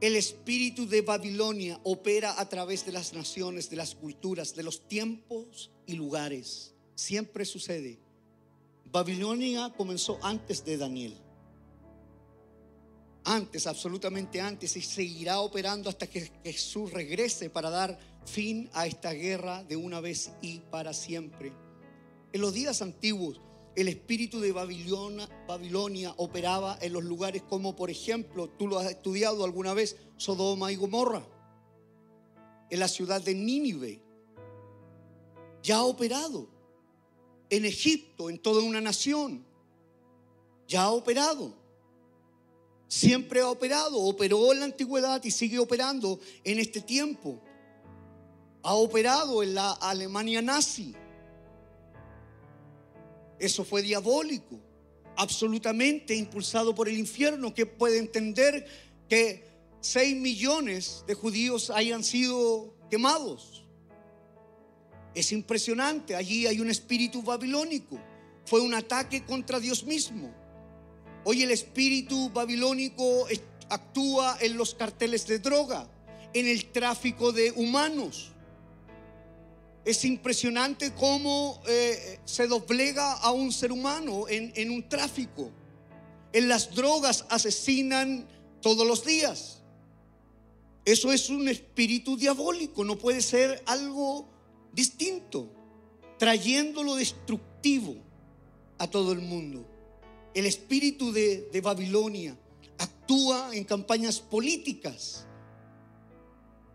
[0.00, 4.88] el espíritu de Babilonia opera a través de las naciones, de las culturas, de los
[4.88, 6.74] tiempos y lugares.
[7.00, 7.98] Siempre sucede.
[8.84, 11.16] Babilonia comenzó antes de Daniel
[13.24, 19.12] antes, absolutamente antes, y seguirá operando hasta que Jesús regrese para dar fin a esta
[19.12, 21.52] guerra de una vez y para siempre.
[22.32, 23.40] En los días antiguos,
[23.76, 29.44] el espíritu de Babilonia, operaba en los lugares como, por ejemplo, tú lo has estudiado
[29.44, 31.24] alguna vez, Sodoma y Gomorra,
[32.68, 34.02] en la ciudad de Nínive.
[35.62, 36.59] Ya ha operado
[37.50, 39.44] en Egipto, en toda una nación.
[40.66, 41.60] Ya ha operado
[42.90, 47.40] siempre ha operado, operó en la antigüedad y sigue operando en este tiempo.
[48.62, 50.94] Ha operado en la Alemania nazi.
[53.38, 54.58] Eso fue diabólico,
[55.16, 58.66] absolutamente impulsado por el infierno, que puede entender
[59.08, 59.48] que
[59.80, 63.64] 6 millones de judíos hayan sido quemados.
[65.14, 67.98] Es impresionante, allí hay un espíritu babilónico.
[68.44, 70.32] Fue un ataque contra Dios mismo.
[71.24, 73.26] Hoy el espíritu babilónico
[73.68, 75.88] actúa en los carteles de droga,
[76.32, 78.32] en el tráfico de humanos.
[79.84, 85.50] Es impresionante cómo eh, se doblega a un ser humano en, en un tráfico.
[86.32, 88.28] En las drogas asesinan
[88.60, 89.62] todos los días.
[90.84, 94.28] Eso es un espíritu diabólico, no puede ser algo
[94.72, 95.50] distinto,
[96.18, 97.96] trayendo lo destructivo
[98.78, 99.66] a todo el mundo
[100.34, 102.36] el espíritu de, Babilonia
[102.78, 105.26] actúa en campañas políticas,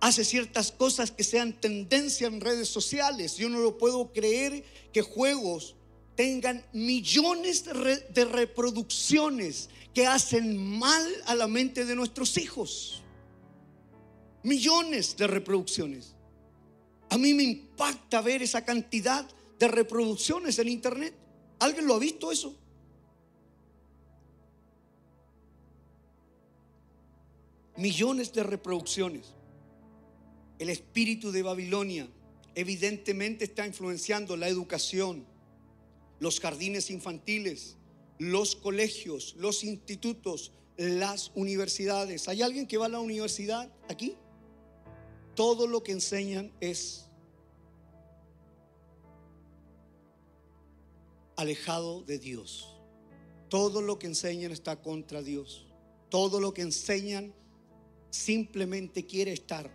[0.01, 3.37] hace ciertas cosas que sean tendencia en redes sociales.
[3.37, 5.75] Yo no lo puedo creer que juegos
[6.15, 13.01] tengan millones de, reproducciones que hacen mal a la mente de nuestros hijos.
[14.43, 16.14] Millones de reproducciones.
[17.15, 19.25] A mí me impacta ver esa cantidad
[19.57, 21.15] de reproducciones en internet.
[21.59, 22.53] ¿Alguien lo ha visto eso?
[27.77, 29.33] Millones de reproducciones.
[30.59, 32.05] El espíritu de Babilonia
[32.53, 35.25] evidentemente está influenciando la educación,
[36.19, 37.77] los jardines infantiles,
[38.19, 42.27] los colegios, los institutos, las universidades.
[42.27, 44.17] ¿Hay alguien que va a la universidad aquí?
[45.33, 47.04] Todo lo que enseñan es
[51.35, 52.75] alejado de Dios.
[53.49, 55.67] Todo lo que enseñan está contra Dios.
[56.09, 57.33] Todo lo que enseñan
[58.09, 59.69] simplemente quiere estar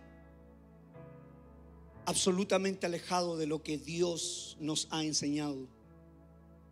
[2.05, 5.67] absolutamente alejado de lo que Dios nos ha enseñado.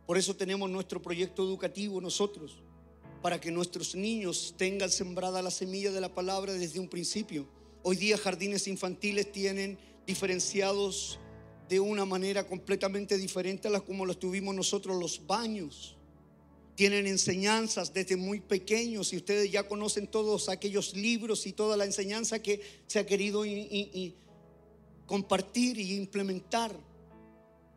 [0.05, 2.63] Por eso tenemos nuestro proyecto educativo nosotros,
[3.21, 7.47] para que nuestros niños tengan sembrada la semilla de la palabra desde un principio.
[7.83, 9.77] Hoy día jardines infantiles tienen
[10.07, 11.19] diferenciados
[11.69, 15.95] de una manera completamente diferente a la como los tuvimos nosotros los baños.
[16.75, 21.85] Tienen enseñanzas desde muy pequeños y ustedes ya conocen todos aquellos libros y toda la
[21.85, 23.43] enseñanza que se ha querido
[25.05, 26.75] compartir y implementar.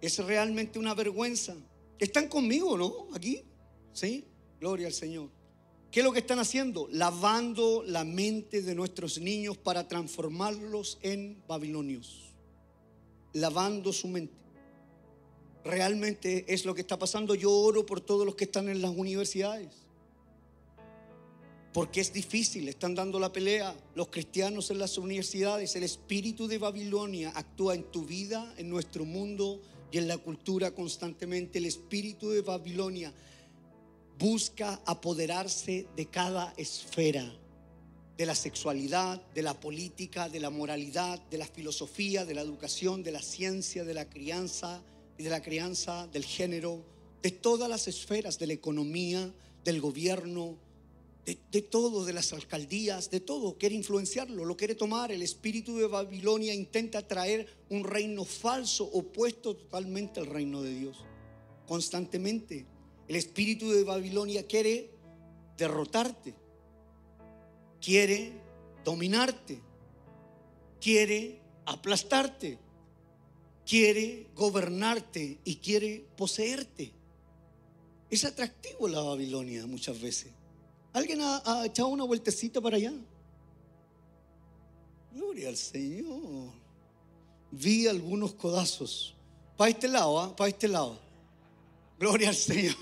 [0.01, 1.55] Es realmente una vergüenza
[2.03, 3.15] están conmigo, ¿no?
[3.15, 3.45] Aquí.
[3.93, 4.25] ¿Sí?
[4.59, 5.31] Gloria al Señor.
[5.91, 6.89] ¿Qué es lo que están haciendo?
[6.91, 12.32] Lavando la mente de nuestros niños para transformarlos en babilonios.
[13.35, 14.35] Lavando su mente.
[15.65, 17.35] Realmente es lo que está pasando.
[17.35, 19.69] Yo oro por todos los que están en las universidades.
[21.73, 25.75] Porque es difícil, están dando la pelea los cristianos en las universidades.
[25.75, 29.63] El espíritu de Babilonia actúa en tu vida, en nuestro mundo,
[29.93, 33.13] y en la cultura constantemente el espíritu de Babilonia
[34.19, 37.31] busca apoderarse de cada esfera,
[38.17, 43.03] de la sexualidad, de la política, de la moralidad, de la filosofía, de la educación,
[43.03, 44.83] de la ciencia, de la crianza
[45.19, 46.85] y de la crianza, del género,
[47.23, 49.33] de todas las esferas, de la economía,
[49.65, 50.57] del gobierno,
[51.25, 55.13] de, todo, de las alcaldías, de todo, quiere influenciarlo, lo quiere tomar.
[55.13, 60.99] El espíritu de Babilonia intenta traer un reino falso, opuesto totalmente al reino de Dios.
[61.67, 62.67] Constantemente.
[63.07, 64.91] El espíritu de Babilonia quiere
[65.57, 66.35] derrotarte,
[67.83, 68.33] quiere
[68.85, 69.61] dominarte,
[70.81, 72.59] quiere aplastarte,
[73.67, 76.93] quiere gobernarte y quiere poseerte.
[78.09, 80.31] Es atractivo la Babilonia muchas veces.
[80.93, 82.93] ¿Alguien ha, echado una vueltecita para allá?
[85.13, 86.53] Gloria al Señor.
[87.51, 89.15] Vi algunos codazos.
[89.57, 90.37] Para este lado, ¿ah?
[90.37, 90.99] para este lado.
[91.99, 92.75] Gloria al Señor.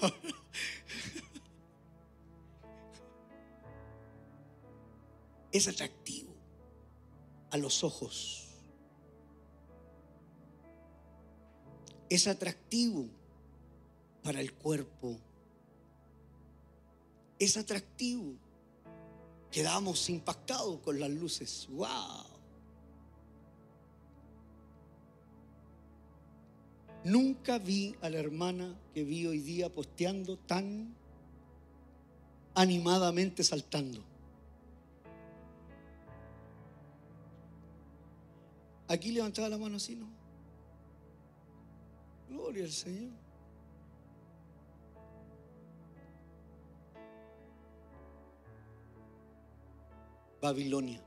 [5.53, 6.35] Es atractivo
[7.51, 8.49] a los ojos.
[12.09, 13.07] Es atractivo
[14.23, 15.17] para el cuerpo
[17.41, 18.35] es atractivo.
[19.51, 21.67] Quedamos impactados con las luces.
[21.71, 22.27] ¡Wow!
[27.03, 30.95] Nunca vi a la hermana que vi hoy día posteando tan
[32.55, 34.05] animadamente saltando.
[38.91, 40.09] Aquí levantaba la mano así, ¿no?
[42.29, 43.13] Gloria al Señor.
[50.43, 51.01] Babilonia.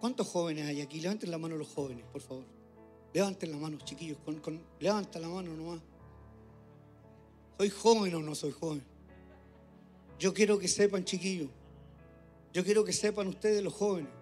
[0.00, 1.02] ¿Cuántos jóvenes hay aquí?
[1.02, 2.44] Levanten la mano los jóvenes, por favor.
[3.12, 4.16] Levanten la mano, chiquillos.
[4.24, 5.82] Con, levanta la mano nomás.
[7.58, 8.89] ¿Soy joven o no soy joven?
[10.20, 11.50] Yo quiero que sepan, chiquillos.
[12.52, 14.12] Yo quiero que sepan ustedes, los jóvenes.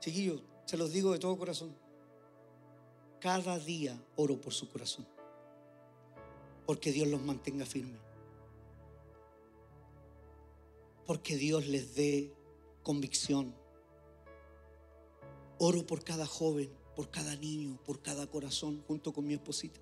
[0.00, 1.76] Chiquillos, se los digo de todo corazón.
[3.20, 5.06] Cada día oro por su corazón
[6.66, 8.00] porque Dios los mantenga firmes.
[11.06, 12.34] Porque Dios les dé
[12.82, 13.54] convicción.
[15.58, 19.80] Oro por cada joven, por cada niño, por cada corazón, junto con mi esposita.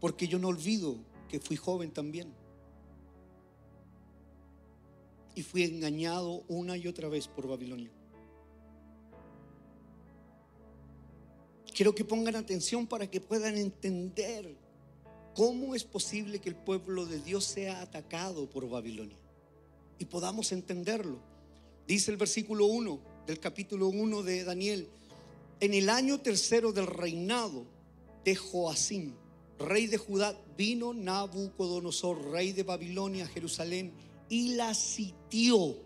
[0.00, 0.96] Porque yo no olvido
[1.28, 2.32] que fui joven también.
[5.34, 7.90] Y fui engañado una y otra vez por Babilonia.
[11.74, 14.56] Quiero que pongan atención para que puedan entender
[15.34, 19.18] ¿cómo es posible que el pueblo de Dios sea atacado por Babilonia?
[19.98, 21.18] Y podamos entenderlo.
[21.86, 24.88] Dice el versículo 1 del capítulo 1 de Daniel,
[25.60, 27.66] en el año tercero del reinado
[28.24, 29.14] de Joacim,
[29.58, 33.92] rey de Judá, vino Nabucodonosor, rey de Babilonia, a Jerusalén,
[34.28, 35.76] y la sitió.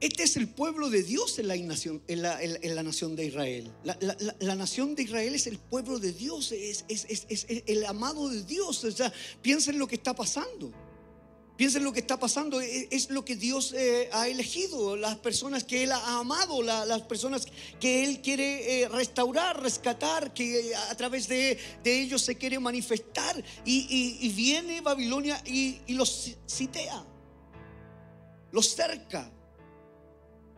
[0.00, 3.70] Este es el pueblo de Dios en la nación, en la, nación de Israel.
[3.84, 8.82] La, nación de Israel es el pueblo de Dios, es, es el amado de Dios.
[8.82, 10.72] O sea, piensen lo que está pasando.
[11.60, 15.62] Piensen lo que está pasando, e, es, lo que Dios eh, ha elegido, las personas
[15.62, 17.46] que Él ha amado, las personas
[17.78, 23.44] que Él quiere eh, restaurar, rescatar, que a través de, ellos se quiere manifestar.
[23.66, 27.04] Y, viene Babilonia y, y los citea,
[28.52, 29.30] los cerca.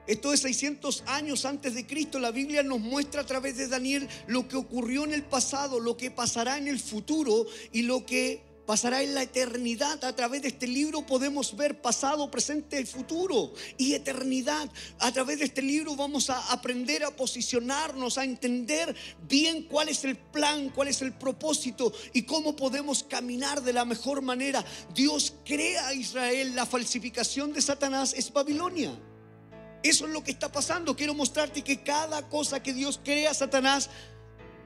[0.06, 2.20] Esto es 600 años antes de Cristo.
[2.20, 5.96] La Biblia nos muestra a través de Daniel lo que ocurrió en el pasado, lo
[5.96, 10.04] que pasará en el futuro y lo que pasará en la eternidad.
[10.04, 14.70] A través de este libro podemos ver pasado, presente y futuro y eternidad.
[14.98, 18.94] A través de este libro vamos a aprender a posicionarnos, a entender
[19.28, 23.84] bien cuál es el plan, cuál es el propósito y cómo podemos caminar de la
[23.84, 24.64] mejor manera.
[24.94, 28.98] Dios crea a Israel, la falsificación de Satanás es Babilonia.
[29.82, 30.94] Eso es lo que está pasando.
[30.94, 33.90] Quiero mostrarte que cada cosa que Dios crea, Satanás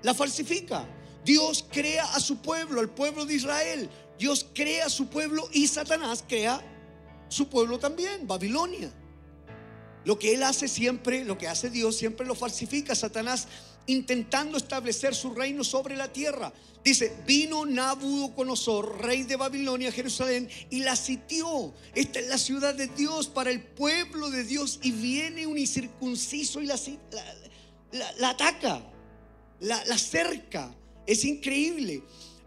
[0.02, 0.86] la falsifica.
[1.26, 3.90] Dios crea a su pueblo, al pueblo de Israel.
[4.16, 6.62] Dios crea a su pueblo y Satanás crea
[7.28, 8.92] su pueblo también, Babilonia.
[10.04, 12.94] Lo que él hace siempre, lo que hace Dios siempre lo falsifica.
[12.94, 13.48] Satanás
[13.86, 16.52] intentando establecer su reino sobre la tierra.
[16.84, 21.74] Dice, vino Nabucodonosor, rey de Babilonia, Jerusalén, y la sitió.
[21.96, 24.78] Esta es la ciudad de Dios para el pueblo de Dios.
[24.80, 28.80] Y viene un incircunciso y la, ataca,
[29.58, 30.72] la, la cerca.
[31.06, 32.02] Es increíble.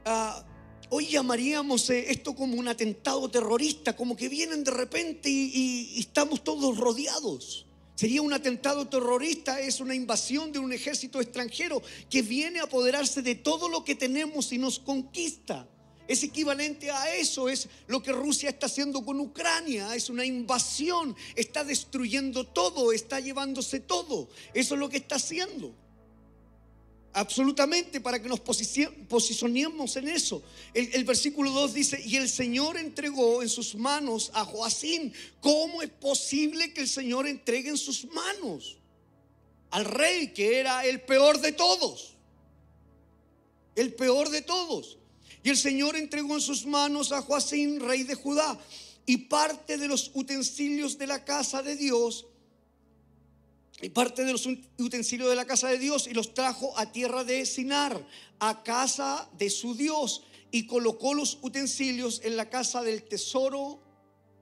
[0.05, 0.45] Ah,
[0.89, 5.99] hoy llamaríamos eh, esto como un atentado terrorista, como que vienen de repente y, y,
[5.99, 7.65] estamos todos rodeados.
[7.95, 13.21] Sería un atentado terrorista, es una invasión de un ejército extranjero que viene a apoderarse
[13.21, 15.67] de todo lo que tenemos y nos conquista.
[16.07, 21.15] Es equivalente a eso, es lo que Rusia está haciendo con Ucrania, es una invasión,
[21.35, 24.27] está destruyendo todo, está llevándose todo.
[24.53, 25.75] Eso es lo que está haciendo.
[27.13, 30.43] Absolutamente, para que nos posicionemos en eso.
[30.73, 35.11] El, versículo 2 dice, y el Señor entregó en sus manos a Joacín.
[35.41, 38.77] ¿Cómo es posible que el Señor entregue en sus manos
[39.71, 42.15] al rey que era el peor de todos?
[43.75, 44.99] El peor de todos.
[45.43, 48.59] Y el Señor entregó en sus manos a Joacín, rey de Judá,
[49.07, 52.27] y parte de los utensilios de la casa de Dios
[53.81, 57.23] y parte de los utensilios de la casa de Dios y los trajo a tierra
[57.23, 58.05] de Sinar,
[58.39, 63.79] a casa de su Dios, y colocó los utensilios en la casa del tesoro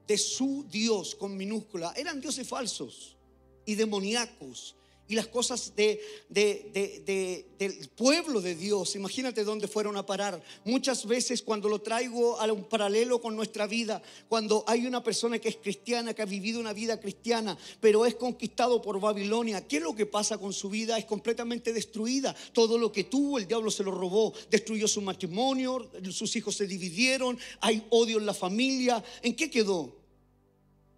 [0.07, 1.93] de su Dios, con minúscula.
[1.95, 3.17] Eran dioses falsos
[3.65, 4.75] y demoníacos
[5.07, 8.95] y las cosas de, del pueblo de Dios.
[8.95, 10.41] Imagínate dónde fueron a parar.
[10.65, 15.39] Muchas veces cuando lo traigo a un paralelo con nuestra vida, cuando hay una persona
[15.39, 19.77] que es cristiana, que ha vivido una vida cristiana, pero es conquistado por Babilonia, ¿qué
[19.77, 20.97] es lo que pasa con su vida?
[20.97, 22.35] Es completamente destruida.
[22.53, 26.67] Todo lo que tuvo, el diablo se lo robó, destruyó su matrimonio, sus hijos se
[26.67, 29.03] dividieron, hay odio en la familia.
[29.21, 30.06] ¿En qué quedó?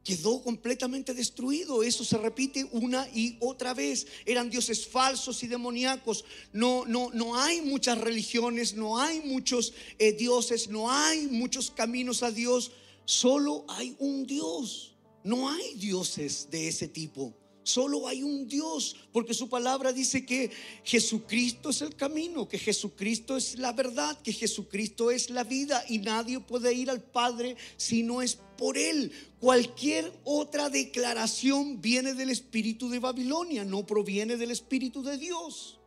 [0.10, 1.84] Quedó completamente destruido.
[1.84, 4.08] Eso se repite una y otra vez.
[4.26, 6.26] Eran dioses falsos y demoníacos.
[6.52, 12.24] No, no, no hay muchas religiones, no hay muchos eh, dioses, no hay muchos caminos
[12.24, 12.72] a Dios.
[13.06, 14.96] Solo hay un Dios.
[15.24, 17.39] No hay dioses de ese tipo.
[17.70, 20.50] Solo hay un Dios, porque su palabra dice que
[20.84, 26.00] Jesucristo es el camino, que Jesucristo es la verdad, que Jesucristo es la vida y
[26.00, 29.12] nadie puede ir al Padre si no es por Él.
[29.40, 35.78] Cualquier otra declaración viene del espíritu de Babilonia, no proviene del espíritu de Dios.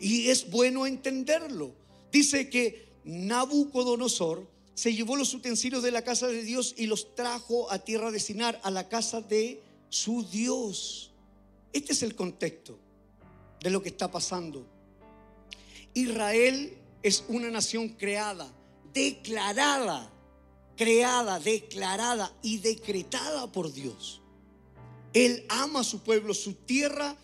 [0.00, 1.72] Y es bueno entenderlo.
[2.10, 7.70] Dice que Nabucodonosor se llevó los utensilios de la casa de Dios y los trajo
[7.70, 11.12] a tierra de Sinar, a la casa de su Dios.
[11.72, 12.78] Este es el contexto
[13.60, 14.66] de lo que está pasando.
[15.92, 18.50] Israel es una nación creada,
[18.94, 20.10] declarada,
[20.76, 24.22] creada, declarada y decretada por Dios.
[25.12, 27.16] Él ama a su pueblo, su tierra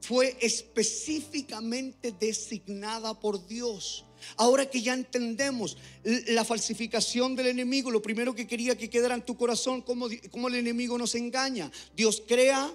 [0.00, 4.04] fue específicamente designada por Dios.
[4.36, 9.24] Ahora que ya entendemos la falsificación del enemigo, lo primero que quería que quedara en
[9.24, 11.70] tu corazón, cómo, cómo el enemigo nos engaña.
[11.96, 12.72] Dios crea,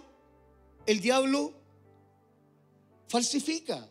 [0.86, 1.54] el diablo
[3.08, 3.90] falsifica.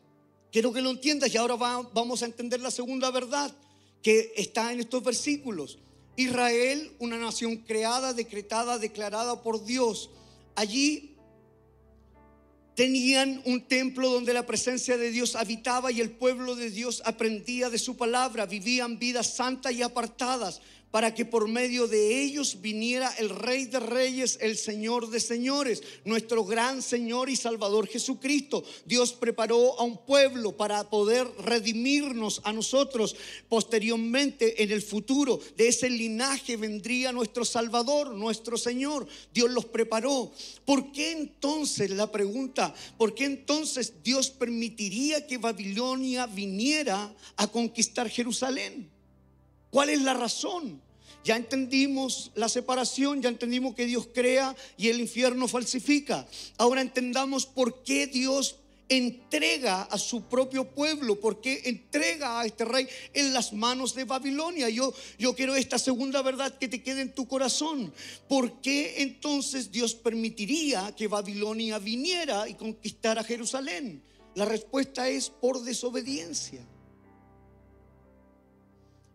[0.51, 3.55] Quiero que lo entiendas y ahora vamos a entender la segunda verdad
[4.03, 5.79] que está en estos versículos.
[6.17, 10.11] Israel, una nación creada, decretada, declarada por Dios.
[10.55, 11.18] Allí
[12.79, 17.71] tenían un templo donde la presencia de Dios habitaba y el pueblo de Dios aprendía
[17.71, 20.61] de su palabra, vivían vidas santas y apartadas
[20.91, 25.83] para que por medio de ellos viniera el Rey de Reyes, el Señor de Señores,
[26.05, 28.65] nuestro gran Señor y Salvador Jesucristo.
[28.87, 33.17] Dios preparó a un pueblo para poder redimirnos a nosotros.
[33.49, 39.07] Posteriormente, en el futuro, de ese linaje vendría nuestro Salvador, nuestro Señor.
[39.33, 40.33] Dios los preparó.
[40.65, 48.09] ¿Por qué entonces, la pregunta, por qué entonces Dios permitiría que Babilonia viniera a conquistar
[48.09, 48.98] Jerusalén?
[49.71, 50.81] ¿Cuál es la razón?
[51.25, 56.27] Ya entendimos la separación, ya entendimos que Dios crea y el infierno falsifica.
[56.57, 58.57] Ahora entendamos por qué Dios
[58.89, 64.05] entrega a su propio pueblo, por qué entrega a este rey en las manos de
[64.05, 64.69] Babilonia.
[64.71, 67.93] Yo, yo quiero esta segunda verdad que te quede en tu corazón.
[68.29, 74.03] ¿Por qué entonces Dios permitiría que Babilonia viniera y conquistara Jerusalén?
[74.35, 76.65] La respuesta es por desobediencia.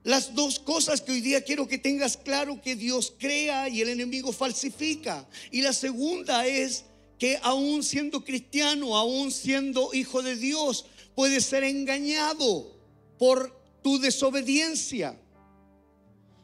[0.03, 3.89] Las dos cosas que hoy día quiero que tengas claro que Dios crea y el
[3.89, 5.27] enemigo falsifica.
[5.49, 6.85] Y la segunda es
[7.17, 10.85] que aún siendo cristiano, aún siendo hijo de Dios,
[11.15, 12.75] puedes ser engañado
[13.17, 15.17] por tu desobediencia.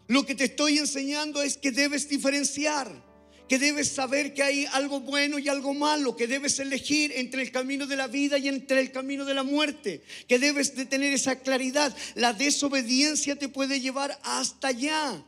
[0.08, 3.09] Lo que te estoy enseñando es que debes diferenciar
[3.50, 7.52] que debes saber que hay algo bueno y algo malo, que debes elegir entre el
[7.52, 11.12] camino de la vida y entre el camino de la muerte, que debes de tener
[11.12, 11.94] esa claridad.
[12.14, 15.26] La desobediencia te puede llevar hasta allá.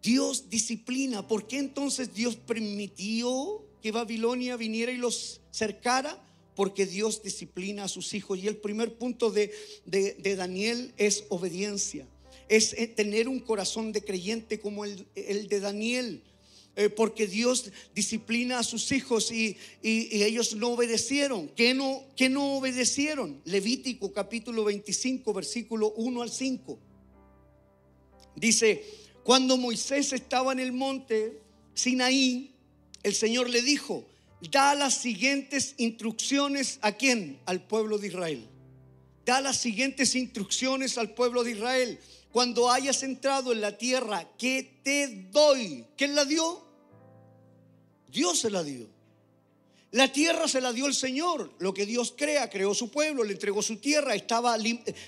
[0.00, 1.26] Dios disciplina.
[1.26, 6.16] ¿Por qué entonces Dios permitió que Babilonia viniera y los cercara?
[6.54, 8.38] Porque Dios disciplina a sus hijos.
[8.38, 9.52] Y el primer punto de,
[9.84, 12.06] de Daniel es obediencia
[12.48, 16.22] es eh, tener un corazón de creyente como el, de Daniel.
[16.76, 21.48] Eh, porque Dios disciplina a sus hijos y, ellos no obedecieron.
[21.48, 23.40] ¿Qué no, ¿Qué no obedecieron?
[23.44, 26.78] Levítico capítulo 25, versículo 1 al 5.
[28.36, 28.84] Dice,
[29.24, 31.40] cuando Moisés estaba en el monte
[31.74, 32.54] Sinaí,
[33.02, 34.06] el Señor le dijo,
[34.52, 37.40] da las siguientes instrucciones a quién?
[37.44, 38.46] Al pueblo de Israel.
[39.26, 41.98] Da las siguientes instrucciones al pueblo de Israel
[42.32, 45.84] cuando hayas entrado en la tierra que te doy.
[45.96, 46.64] ¿Quién la dio?
[48.08, 48.88] Dios se la dio.
[49.90, 51.54] La tierra se la dio el Señor.
[51.58, 54.56] Lo que Dios crea, creó su pueblo, le entregó su tierra, estaba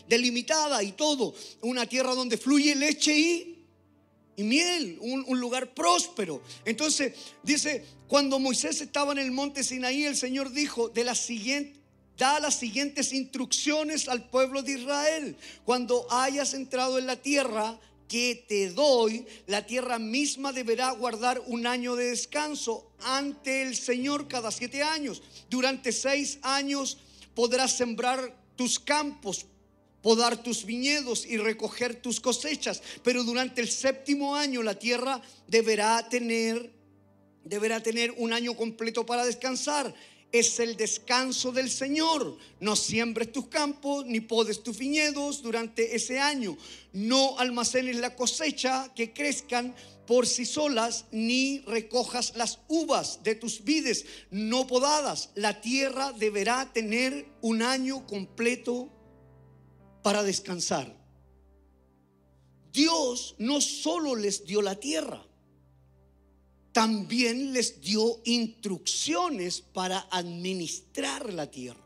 [0.08, 1.34] delimitada y todo.
[1.60, 6.42] Una tierra donde fluye leche y, miel, un, un lugar próspero.
[6.64, 7.12] Entonces
[7.42, 11.79] dice, cuando Moisés estaba en el monte Sinaí, el Señor dijo de la siguiente
[12.20, 15.36] da las siguientes instrucciones al pueblo de Israel.
[15.64, 21.66] Cuando hayas entrado en la tierra que te doy, la tierra misma deberá guardar un
[21.66, 25.22] año de descanso ante el Señor cada siete años.
[25.48, 26.98] Durante seis años
[27.34, 29.46] podrás sembrar tus campos,
[30.02, 36.06] podar tus viñedos y recoger tus cosechas, pero durante el séptimo año la tierra deberá
[36.06, 36.78] tener
[37.44, 39.94] deberá tener un año completo para descansar
[40.32, 42.36] es el descanso del Señor.
[42.60, 46.56] No siembres tus campos ni podes tus viñedos durante ese año.
[46.92, 49.74] No almacenes la cosecha que crezcan
[50.06, 55.30] por sí solas, ni recojas las uvas de tus vides no podadas.
[55.36, 58.88] La tierra deberá tener un año completo
[60.02, 60.96] para descansar.
[62.72, 65.24] Dios no solo les dio la tierra,
[66.72, 71.80] también les dio instrucciones para administrar la tierra.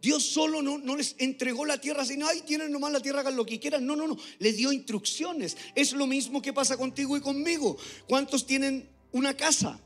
[0.00, 3.36] Dios solo no, no, les entregó la tierra así, ay, tienen nomás la tierra, hagan
[3.36, 3.84] lo que quieran.
[3.84, 5.56] No, no, no, le dio instrucciones.
[5.74, 7.76] Es lo mismo que pasa contigo y conmigo.
[8.08, 9.78] ¿Cuántos tienen una casa?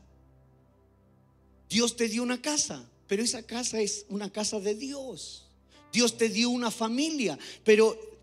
[1.69, 5.49] Dios te dio una casa, pero esa casa es una casa de Dios.
[5.91, 8.14] Dios te dio una familia, pero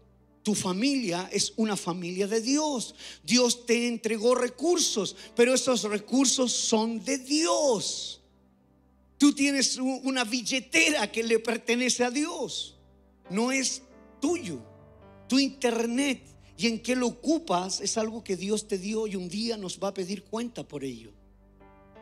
[0.42, 2.94] tu familia es una familia de Dios.
[3.22, 8.20] Dios te entregó recursos, pero esos recursos son de Dios.
[9.18, 12.76] Tú tienes una billetera que le pertenece a Dios.
[13.30, 13.82] No es
[14.20, 14.60] tuyo.
[15.28, 16.24] Tu internet
[16.56, 19.78] y en qué lo ocupas es algo que Dios te dio y un día nos
[19.78, 21.12] va a pedir cuenta por ello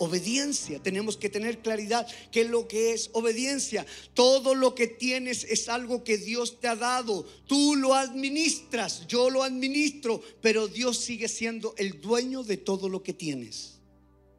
[0.01, 0.83] obediencia.
[0.83, 3.87] Tenemos que tener claridad que lo que es obediencia.
[4.15, 7.27] Todo lo que tienes es algo que Dios te ha dado.
[7.47, 13.03] Tú lo administras, yo lo administro, pero Dios sigue siendo el dueño de todo lo
[13.03, 13.77] que tienes.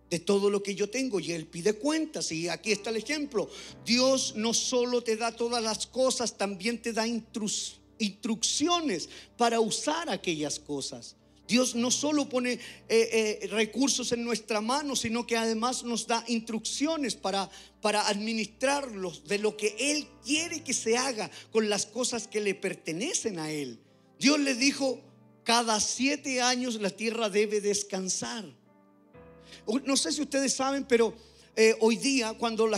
[0.10, 2.34] de todo lo que yo tengo y Él pide cuentas.
[2.34, 3.50] Y aquí está el ejemplo.
[3.86, 9.08] Dios no solo te da todas las cosas, también te da instrucciones
[9.38, 11.16] para usar aquellas cosas.
[11.52, 16.24] Dios no solo pone eh, eh, recursos en nuestra mano, sino que además nos da
[16.30, 17.50] instrucciones para,
[17.82, 22.56] para administrarlos de lo que Él quiere que se haga con las cosas que le
[22.56, 23.80] pertenecen a Él.
[24.18, 25.02] Dios le dijo,
[25.44, 28.46] cada siete años la tierra debe descansar.
[29.84, 31.14] No sé si ustedes saben, pero
[31.58, 32.70] eh, hoy día, cuando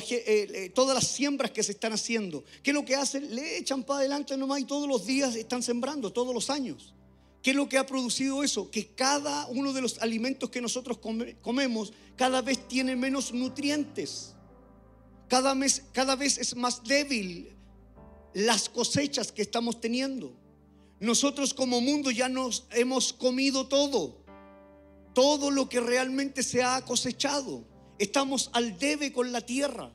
[0.74, 3.36] todas las siembras que se están haciendo, ¿qué es lo que hacen?
[3.36, 6.96] Le echan para adelante nomás y todos los días están sembrando, todos los años.
[7.44, 8.72] ¿Qué es lo que ha producido eso?
[8.72, 10.98] Que cada uno de los alimentos que nosotros
[11.42, 14.34] comemos cada vez tiene menos nutrientes.
[15.28, 15.54] Cada,
[16.16, 17.50] vez es más débil
[18.34, 20.34] las cosechas que estamos teniendo.
[21.02, 24.24] Nosotros como mundo ya nos hemos comido todo,
[25.14, 27.66] todo lo que realmente se ha cosechado.
[28.00, 29.92] Estamos al debe con la tierra,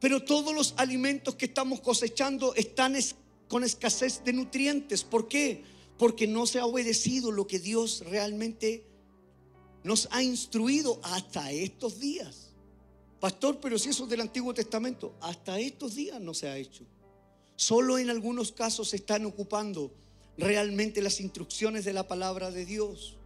[0.00, 2.96] pero todos los alimentos que estamos cosechando están
[3.46, 5.04] con escasez de nutrientes.
[5.04, 5.70] ¿Por qué?
[6.02, 8.84] Porque no se ha obedecido lo que Dios realmente
[9.84, 12.56] nos ha instruido hasta estos días.
[13.20, 16.84] Pastor, pero si eso es del Antiguo Testamento, hasta estos días no se ha hecho.
[17.54, 19.94] Solo en algunos casos se están ocupando
[20.36, 23.16] realmente las instrucciones de la palabra de Dios.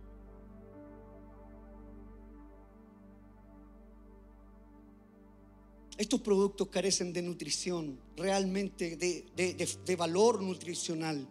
[5.96, 11.26] Estos productos carecen de nutrición, realmente de, de valor nutricional.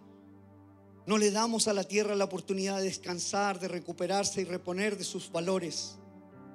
[1.06, 5.03] No le damos a la tierra la oportunidad de descansar, de recuperarse y reponer de
[5.03, 5.97] sus valores.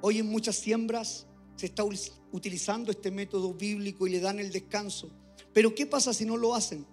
[0.03, 1.85] Hoy en muchas siembras se está
[2.33, 5.11] utilizando este método bíblico y le dan el descanso.
[5.53, 6.85] Pero ¿qué pasa si no lo hacen?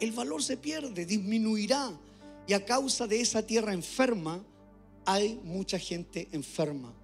[0.00, 1.92] El valor se pierde, disminuirá.
[2.46, 4.42] Y a causa de esa tierra enferma,
[5.04, 6.94] hay mucha gente enferma.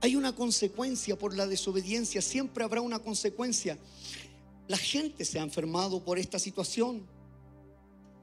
[0.00, 3.78] Hay una consecuencia por la desobediencia, siempre habrá una consecuencia.
[4.66, 7.02] La gente se ha enfermado por esta situación.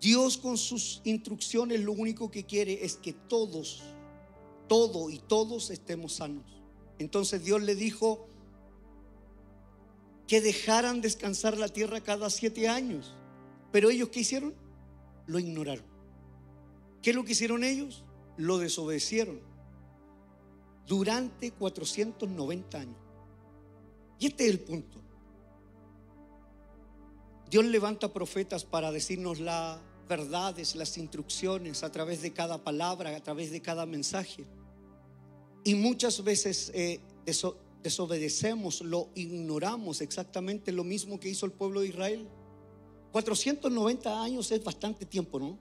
[0.01, 3.83] Dios con sus instrucciones lo único que quiere es que todos,
[4.67, 6.45] todo y todos estemos sanos.
[6.99, 8.27] Entonces Dios le dijo
[10.27, 13.13] que dejaran descansar la tierra cada siete años.
[13.71, 14.53] Pero ellos ¿qué hicieron?
[15.27, 15.85] Lo ignoraron.
[17.01, 18.03] ¿Qué es lo que hicieron ellos?
[18.37, 19.39] Lo desobedecieron.
[20.87, 22.97] Durante 490 años.
[24.19, 25.04] Y este es el punto.
[27.55, 29.79] Dios levanta profetas para decirnos las
[30.09, 34.43] verdades, las instrucciones a través de cada palabra, a través de cada mensaje.
[35.63, 36.99] Y muchas veces eh,
[37.81, 42.27] desobedecemos, lo ignoramos exactamente lo mismo que hizo el pueblo de Israel.
[43.13, 45.57] 490 años es bastante tiempo, ¿no?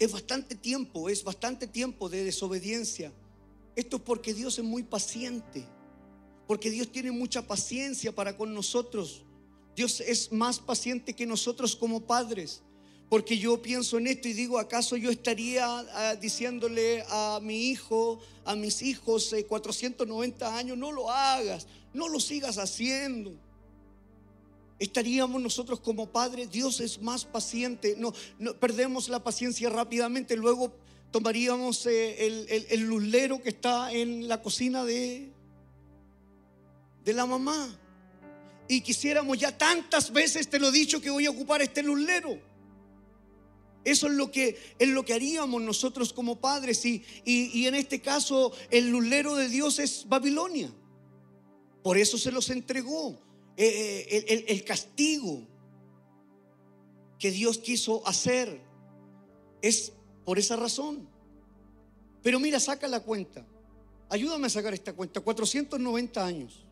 [0.00, 3.12] Es bastante tiempo, es bastante tiempo de desobediencia.
[3.76, 5.64] Esto es porque Dios es muy paciente,
[6.48, 9.24] porque Dios tiene mucha paciencia para con nosotros.
[9.74, 12.62] Dios es más paciente que nosotros como padres.
[13.08, 18.20] Porque yo pienso en esto y digo, ¿acaso yo estaría ah, diciéndole a mi hijo,
[18.44, 23.34] a mis hijos, 490 eh, años, no lo hagas, no lo sigas haciendo?
[24.78, 28.14] Estaríamos nosotros como padres, Dios es más paciente, no,
[28.58, 30.72] perdemos la paciencia rápidamente, luego
[31.10, 35.30] tomaríamos eh, el, el, lulero que está en la cocina de,
[37.04, 37.78] de la mamá
[38.72, 42.40] y quisiéramos ya tantas veces te lo he dicho que voy a ocupar este lulero.
[43.84, 48.00] Eso es lo que, es lo que haríamos nosotros como padres y, y, en este
[48.00, 50.72] caso el lulero de Dios es Babilonia.
[51.82, 53.18] Por eso se los entregó
[53.58, 55.46] eh, eh, el, el castigo
[57.18, 58.58] que Dios quiso hacer.
[59.60, 59.92] Es
[60.24, 61.06] por esa razón.
[62.22, 63.46] Pero mira, saca la cuenta.
[64.08, 65.20] Ayúdame a sacar esta cuenta.
[65.20, 66.64] 490 años.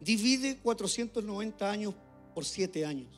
[0.00, 1.94] Divide 490 años
[2.34, 3.08] por 7 años.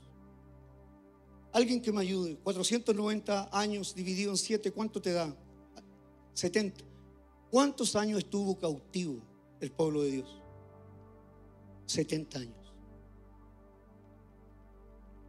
[1.53, 2.37] Alguien que me ayude.
[2.37, 5.35] 490 años dividido en 7, ¿cuánto te da?
[6.35, 6.85] 70.
[7.51, 9.21] ¿Cuántos años estuvo cautivo
[9.61, 10.41] el pueblo de Dios?
[11.87, 12.55] 70 años.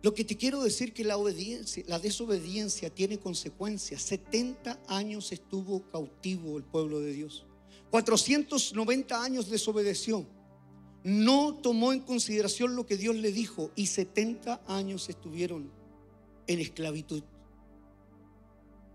[0.02, 4.02] Lo que te quiero decir que la obediencia, la desobediencia tiene consecuencias.
[4.04, 7.46] 70 años estuvo cautivo el pueblo de Dios.
[7.90, 10.26] 490 años desobedeció
[11.04, 15.72] no tomó en consideración lo que Dios le dijo y 70 años estuvieron
[16.48, 17.24] en esclavitud.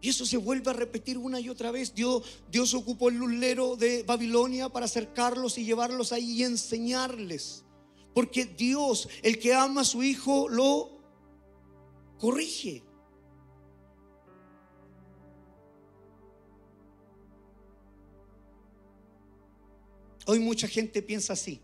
[0.01, 1.95] Y eso se vuelve a repetir una y otra vez.
[1.95, 7.65] Dios, Dios ocupó el lulero de Babilonia para acercarlos y llevarlos ahí y enseñarles.
[8.13, 11.01] Porque Dios, el que ama a su hijo, lo
[12.19, 12.83] corrige.
[20.27, 21.63] Hoy mucha gente piensa así.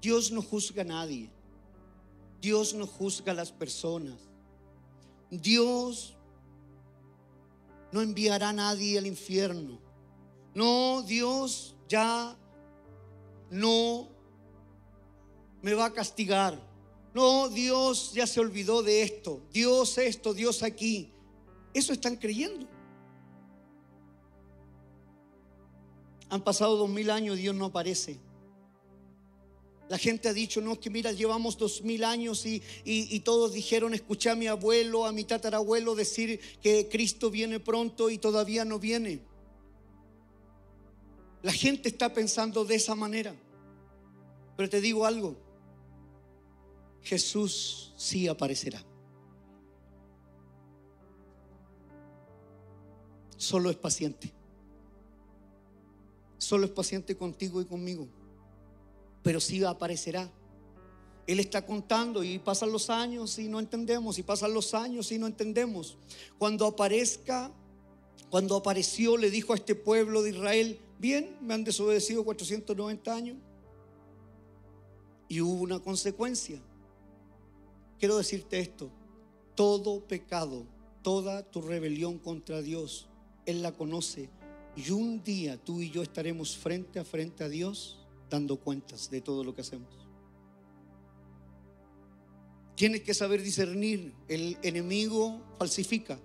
[0.00, 1.30] Dios no juzga a nadie.
[2.40, 4.18] Dios no juzga a las personas.
[5.30, 6.16] Dios
[7.92, 9.78] no enviará a nadie al infierno.
[10.54, 12.36] No, Dios ya
[13.50, 14.08] no
[15.62, 16.58] me va a castigar.
[17.12, 19.42] No, Dios ya se olvidó de esto.
[19.52, 21.12] Dios esto, Dios aquí.
[21.74, 22.66] Eso están creyendo.
[26.30, 28.18] Han pasado dos mil años Dios no aparece.
[29.90, 33.92] La gente ha dicho, no, que mira, llevamos dos mil años y, y, todos dijeron,
[33.92, 38.78] escuché a mi abuelo, a mi tatarabuelo decir que Cristo viene pronto y todavía no
[38.78, 39.20] viene.
[41.42, 43.34] La gente está pensando de esa manera.
[44.56, 45.36] Pero te digo algo,
[47.02, 48.80] Jesús sí aparecerá.
[53.36, 54.32] Solo es paciente.
[56.38, 58.19] Solo es paciente contigo y conmigo.
[59.22, 60.30] Pero sí aparecerá.
[61.26, 65.18] Él está contando y pasan los años y no entendemos, y pasan los años y
[65.18, 65.96] no entendemos.
[66.38, 67.52] Cuando aparezca,
[68.30, 73.36] cuando apareció, le dijo a este pueblo de Israel, bien, me han desobedecido 490 años.
[75.28, 76.60] Y hubo una consecuencia.
[78.00, 78.90] Quiero decirte esto,
[79.54, 80.66] todo pecado,
[81.02, 83.08] toda tu rebelión contra Dios,
[83.46, 84.30] Él la conoce.
[84.74, 87.99] Y un día tú y yo estaremos frente a frente a Dios
[88.30, 89.88] dando cuentas de todo lo que hacemos.
[92.76, 96.18] Tienes que saber discernir, el enemigo falsifica.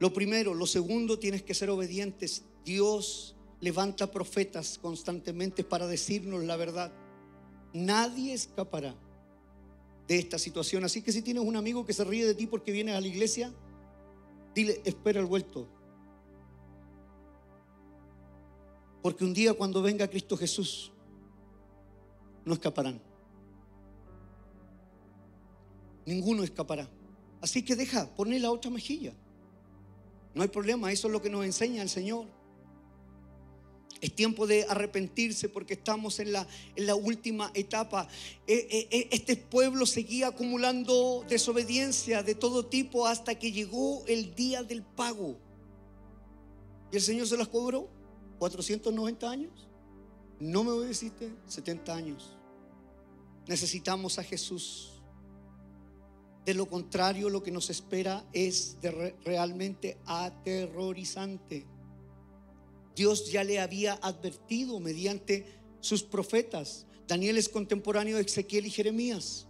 [0.00, 2.44] Lo primero, lo segundo, tienes que ser obedientes.
[2.64, 6.92] Dios levanta profetas constantemente para decirnos la verdad.
[7.72, 8.94] Nadie escapará
[10.06, 10.84] de esta situación.
[10.84, 13.06] Así que si tienes un amigo que se ríe de ti porque vienes a la
[13.06, 13.52] iglesia,
[14.54, 15.68] dile, espera el vuelto.
[19.02, 20.92] Porque un día cuando venga Cristo Jesús,
[22.44, 23.00] no escaparán.
[26.06, 26.88] Ninguno escapará.
[27.40, 29.12] Así que deja, ponle la otra mejilla.
[30.34, 32.26] No hay problema, eso es lo que nos enseña el Señor.
[34.00, 38.08] Es tiempo de arrepentirse porque estamos en la, en la última etapa.
[38.46, 44.34] E, e, e, este pueblo seguía acumulando desobediencia de todo tipo hasta que llegó el
[44.34, 45.36] día del pago.
[46.92, 47.99] Y el Señor se las cobró.
[48.40, 49.68] 490 años.
[50.40, 52.36] No me obedeciste 70 años.
[53.46, 55.02] Necesitamos a Jesús.
[56.46, 58.78] De lo contrario, lo que nos espera es
[59.24, 61.66] realmente aterrorizante.
[62.96, 66.86] Dios ya le había advertido mediante sus profetas.
[67.06, 69.48] Daniel es contemporáneo de Ezequiel y Jeremías.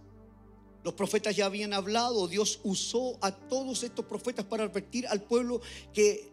[0.83, 2.27] Los profetas ya habían hablado.
[2.27, 5.61] Dios usó a todos estos profetas para advertir al pueblo
[5.93, 6.30] que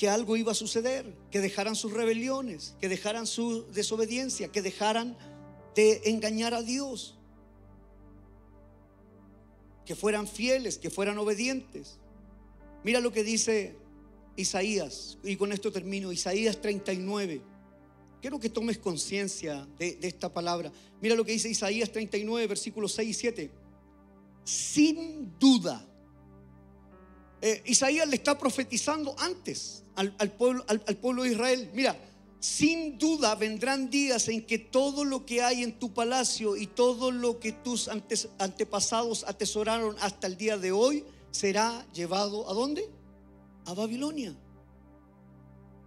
[0.00, 5.14] que algo iba a suceder, que dejaran sus rebeliones, que dejaran su desobediencia, que dejaran
[5.74, 7.18] de engañar a Dios,
[9.84, 11.98] que fueran fieles, que fueran obedientes.
[12.82, 13.76] Mira lo que dice
[14.36, 17.42] Isaías, y con esto termino, Isaías 39.
[18.22, 20.72] Quiero que tomes conciencia de, esta palabra.
[21.02, 23.50] Mira lo que dice Isaías 39, versículos 6 y 7.
[24.44, 25.86] Sin duda,
[27.42, 29.84] eh, Isaías le está profetizando antes
[30.18, 31.70] al, pueblo, al, pueblo de Israel.
[31.74, 31.96] Mira,
[32.40, 37.10] sin duda vendrán días en que todo lo que hay en tu palacio y todo
[37.10, 37.88] lo que tus
[38.38, 42.88] antepasados atesoraron hasta el día de hoy será llevado a dónde?
[43.66, 44.34] A Babilonia.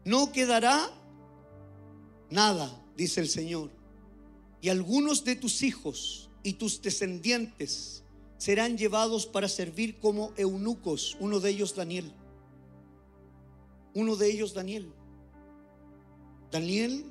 [0.05, 0.91] No quedará
[2.29, 3.71] nada, dice el Señor.
[4.61, 8.03] Y algunos de tus hijos y tus descendientes
[8.37, 12.13] serán llevados para servir como eunucos, uno de ellos Daniel.
[13.95, 14.91] Uno de ellos Daniel.
[16.51, 17.05] Daniel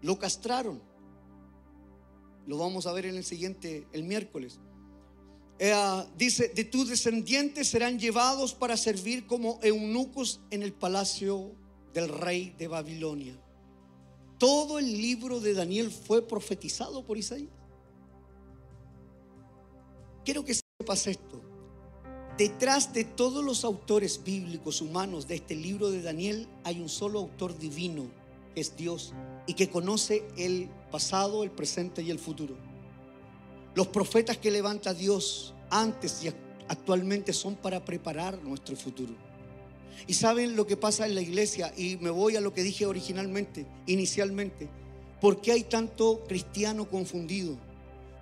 [0.00, 0.80] lo castraron.
[2.46, 4.58] Lo vamos a ver en el siguiente, el miércoles.
[5.58, 5.72] Eh,
[6.16, 11.52] dice, de tus descendientes serán llevados para servir como eunucos en el palacio
[11.94, 13.38] del rey de Babilonia.
[14.38, 17.52] Todo el libro de Daniel fue profetizado por Isaías.
[20.24, 21.51] Quiero que sepas esto.
[22.38, 27.18] Detrás de todos los autores bíblicos humanos de este libro de Daniel hay un solo
[27.18, 28.06] autor divino,
[28.54, 29.12] que es Dios,
[29.46, 32.56] y que conoce el pasado, el presente y el futuro.
[33.74, 36.28] Los profetas que levanta Dios antes y
[36.68, 39.12] actualmente son para preparar nuestro futuro.
[40.06, 42.86] Y saben lo que pasa en la iglesia, y me voy a lo que dije
[42.86, 44.70] originalmente, inicialmente.
[45.20, 47.58] ¿Por qué hay tanto cristiano confundido?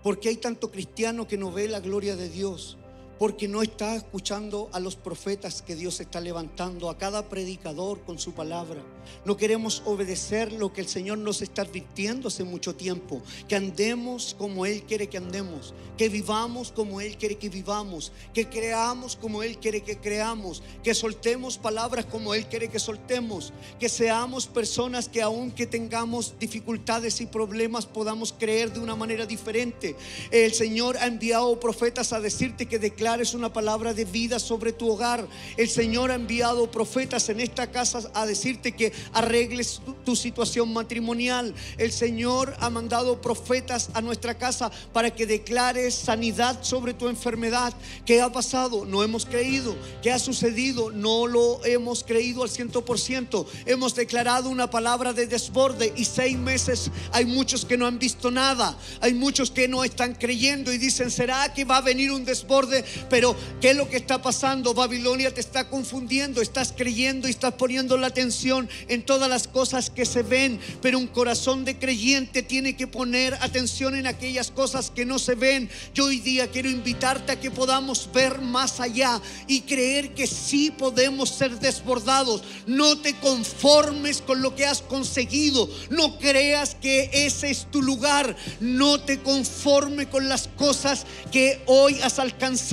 [0.03, 2.77] ¿Por qué hay tanto cristiano que no ve la gloria de Dios?
[3.21, 8.19] Porque no está escuchando a los profetas que Dios está levantando, a cada predicador con
[8.19, 8.81] su palabra.
[9.25, 14.35] No queremos obedecer lo que el Señor nos está advirtiendo hace mucho tiempo, que andemos
[14.39, 19.43] como Él quiere que andemos, que vivamos como Él quiere que vivamos, que creamos como
[19.43, 25.09] Él quiere que creamos, que soltemos palabras como Él quiere que soltemos, que seamos personas
[25.09, 29.97] que aunque tengamos dificultades y problemas podamos creer de una manera diferente.
[30.31, 34.73] El Señor ha enviado profetas a decirte que declara es una palabra de vida sobre
[34.73, 35.27] tu hogar.
[35.57, 41.55] El Señor ha enviado profetas en esta casa a decirte que arregles tu, situación matrimonial.
[41.79, 47.73] El Señor ha mandado profetas a nuestra casa para que declares sanidad sobre tu enfermedad.
[48.05, 48.85] ¿Qué ha pasado?
[48.85, 49.77] No hemos creído.
[50.03, 50.91] ¿Qué ha sucedido?
[50.91, 53.47] No lo hemos creído al ciento por ciento.
[53.67, 58.31] Hemos declarado una palabra de desborde y seis meses hay muchos que no han visto
[58.31, 58.77] nada.
[59.01, 62.85] Hay muchos que no están creyendo y dicen, ¿será que va a venir un desborde?
[63.09, 64.75] Pero, ¿qué es lo que está pasando?
[64.75, 69.91] Babilonia te está confundiendo, estás creyendo y estás poniendo la atención en todas las cosas
[69.91, 74.91] que se ven, pero un corazón de creyente tiene que poner atención en aquellas cosas
[74.91, 75.69] que no se ven.
[75.95, 80.71] Yo hoy día quiero invitarte a que podamos ver más allá y creer que sí
[80.71, 82.43] podemos ser desbordados.
[82.67, 88.37] No te conformes con lo que has conseguido, no creas que ese es tu lugar,
[88.61, 92.71] no te conforme con las cosas que hoy has alcanzado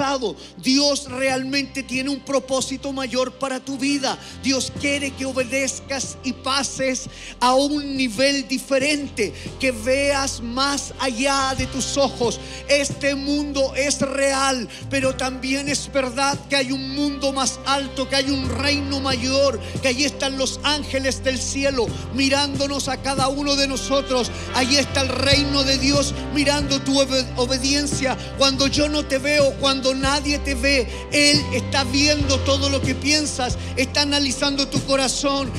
[0.62, 4.18] Dios realmente tiene un propósito mayor para tu vida.
[4.44, 11.66] Dios quiere que obedezcas y pases a un nivel diferente, que veas más allá de
[11.68, 12.40] tus ojos.
[12.68, 18.16] Este mundo es real, pero también es verdad que hay un mundo más alto, que
[18.16, 23.56] hay un reino mayor, que allí están los ángeles del cielo mirándonos a cada uno
[23.56, 24.30] de nosotros.
[24.56, 27.00] Allí está el reino de Dios mirando tu
[27.36, 28.18] obediencia.
[28.38, 30.88] Cuando yo no te veo, cuando nadie te ve.
[31.12, 35.52] Él está viendo todo lo que piensas, está analizando tu corazón,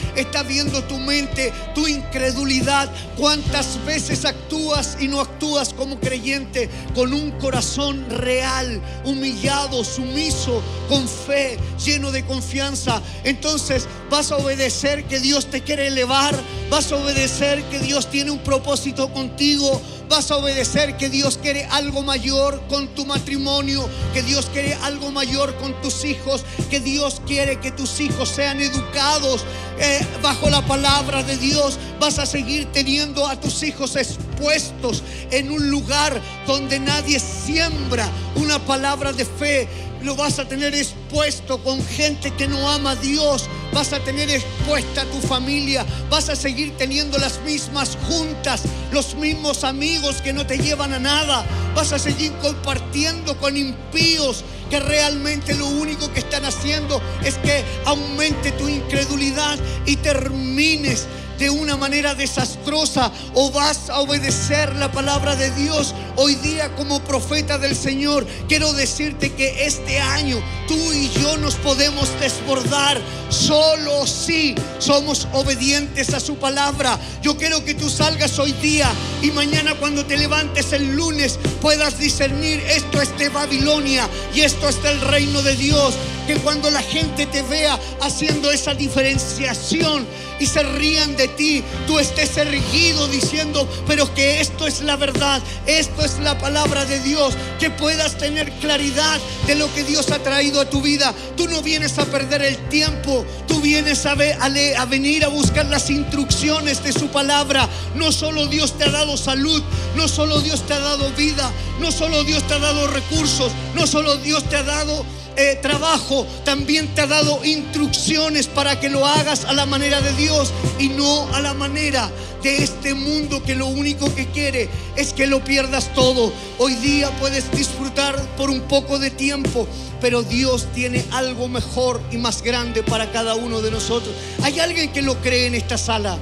[0.47, 2.91] viendo tu mente, tu incredulidad.
[3.17, 11.09] ¿Cuántas veces actúas y no actúas como creyente con un corazón real, humillado, sumiso, con
[11.09, 13.03] fe, lleno de confianza?
[13.25, 16.35] Entonces vas a obedecer que Dios te quiere elevar,
[16.71, 21.65] vas a obedecer que Dios tiene un propósito contigo vas a obedecer que Dios quiere
[21.67, 27.21] algo mayor con tu matrimonio, que Dios quiere algo mayor con tus hijos, que Dios
[27.27, 29.45] quiere que tus hijos sean educados
[29.79, 31.79] eh, bajo la palabra de Dios.
[32.01, 38.59] Vas a seguir teniendo a tus hijos expuestos en un lugar donde nadie siembra una
[38.59, 39.69] palabra de fe
[40.03, 43.49] lo vas a tener expuesto con gente que no ama a Dios.
[43.73, 45.85] Vas a tener expuesta a tu familia.
[46.11, 50.99] Vas a seguir teniendo las mismas juntas, los mismos amigos que no te llevan a
[50.99, 51.45] nada.
[51.75, 57.65] Vas a seguir compartiendo con impíos que realmente lo único que están haciendo es que
[57.87, 61.07] aumente tu incredulidad y termines
[61.39, 67.01] de una manera desastrosa o vas a obedecer la palabra de Dios hoy día como
[67.01, 68.27] profeta del Señor.
[68.49, 70.37] Quiero decirte que este año
[70.67, 76.99] tú y yo nos podemos desbordar solo si somos obedientes a su palabra.
[77.23, 78.91] Yo quiero que tú salgas hoy día
[79.23, 84.69] y mañana cuando te levantes el lunes puedas discernir esto es de Babilonia y esto
[84.69, 85.95] es del reino de Dios.
[86.27, 90.07] Que cuando la gente te vea haciendo esa diferenciación,
[90.39, 95.43] y se rían de ti, tú estés erguido diciendo, pero que esto es la verdad,
[95.67, 100.19] esto es la palabra de Dios, que puedas tener claridad de lo que Dios ha
[100.19, 101.15] traído a tu vida.
[101.37, 105.91] Tú no vienes a perder el tiempo, tú vienes a, a venir a buscar las
[105.91, 107.69] instrucciones de su palabra.
[107.95, 109.63] No solo Dios te ha dado salud,
[109.97, 111.51] no solo Dios te ha dado vida,
[111.81, 115.05] no solo Dios te ha dado recursos, no solo Dios te ha dado
[115.41, 120.13] eh, trabajo, también te ha dado instrucciones para que lo hagas a la manera de
[120.15, 122.11] Dios y no a la manera
[122.43, 126.33] de este mundo que lo único que quiere es que lo pierdas todo.
[126.59, 129.69] Hoy día puedes disfrutar por un poco de tiempo,
[130.01, 134.13] pero Dios tiene algo mejor y más grande para cada uno de nosotros.
[134.43, 136.19] ¿Hay alguien que lo cree en esta sala?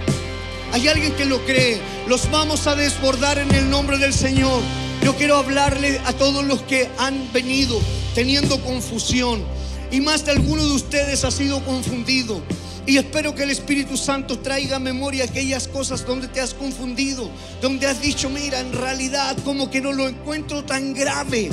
[0.75, 1.81] ¿Hay alguien que lo cree?
[2.07, 4.61] Los vamos a desbordar en el nombre del Señor.
[5.03, 7.81] Yo quiero hablarle a todos los que han venido
[8.17, 9.45] teniendo confusión.
[9.91, 12.41] Y más de alguno de ustedes ha sido confundido.
[12.87, 17.31] Y espero que el Espíritu Santo traiga a memoria aquellas cosas donde te has confundido,
[17.61, 21.51] donde has dicho, mira, en realidad como que no lo encuentro tan grave,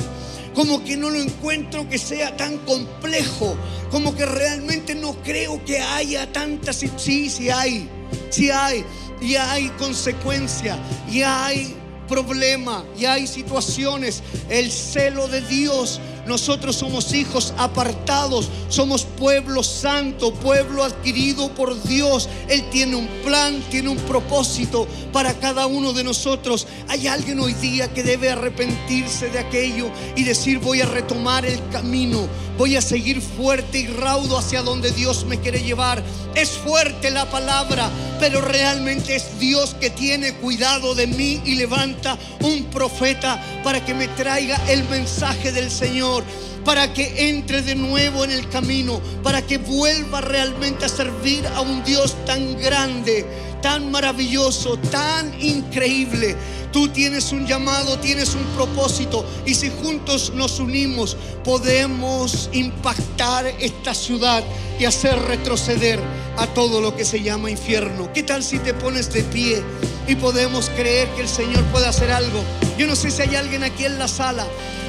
[0.54, 3.56] como que no lo encuentro que sea tan complejo,
[3.90, 6.76] como que realmente no creo que haya tantas...
[6.96, 7.90] Sí, sí hay,
[8.30, 8.84] sí hay,
[9.20, 10.78] y hay consecuencia,
[11.10, 11.76] y hay
[12.06, 20.32] problema y hay situaciones, el celo de Dios Nosotros somos hijos apartados, somos pueblo santo,
[20.32, 22.28] pueblo adquirido por Dios.
[22.48, 26.66] Él tiene un plan, tiene un propósito para cada uno de nosotros.
[26.88, 31.60] Hay alguien hoy día que debe arrepentirse de aquello y decir voy a retomar el
[31.68, 32.26] camino,
[32.56, 36.02] voy a seguir fuerte y raudo hacia donde Dios me quiere llevar.
[36.34, 42.18] Es fuerte la palabra, pero realmente es Dios que tiene cuidado de mí y levanta
[42.40, 47.74] un profeta para que me traiga el mensaje del Señor Señor para que entre de
[47.74, 53.26] nuevo en el camino, para que vuelva realmente a servir a un Dios tan grande,
[53.60, 56.36] tan maravilloso, tan increíble.
[56.72, 63.94] Tú tienes un llamado, tienes un propósito y si juntos nos unimos podemos impactar esta
[63.94, 64.42] ciudad
[64.80, 66.00] y hacer retroceder
[66.36, 68.12] a todo lo que se llama infierno.
[68.12, 69.62] ¿Qué tal si te pones de pie
[70.08, 72.42] y podemos creer que el Señor puede hacer algo?
[72.76, 74.44] Yo no sé si hay alguien aquí en la sala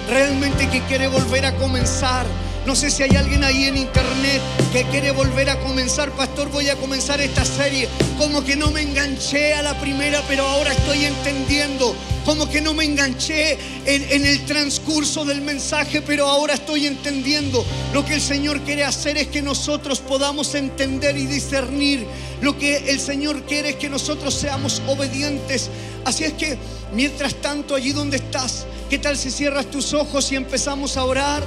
[0.09, 2.27] realmente que quiere volver a comenzar.
[2.65, 4.41] No sé si hay alguien ahí en internet
[4.73, 6.09] que quiere volver a comenzar.
[6.11, 7.87] Pastor, voy a comenzar esta serie.
[8.17, 11.95] Como que no me enganché a la primera, pero ahora estoy entendiendo.
[12.25, 17.63] Como que no me enganché en, en, el transcurso del mensaje, pero ahora estoy entendiendo.
[17.93, 22.03] Lo que el Señor quiere hacer es que nosotros podamos entender y discernir.
[22.41, 25.69] Lo que el Señor quiere es que nosotros seamos obedientes.
[26.03, 26.57] Así es que,
[26.93, 31.43] mientras tanto, allí donde estás, ¿Qué tal si cierras tus ojos y empezamos a orar?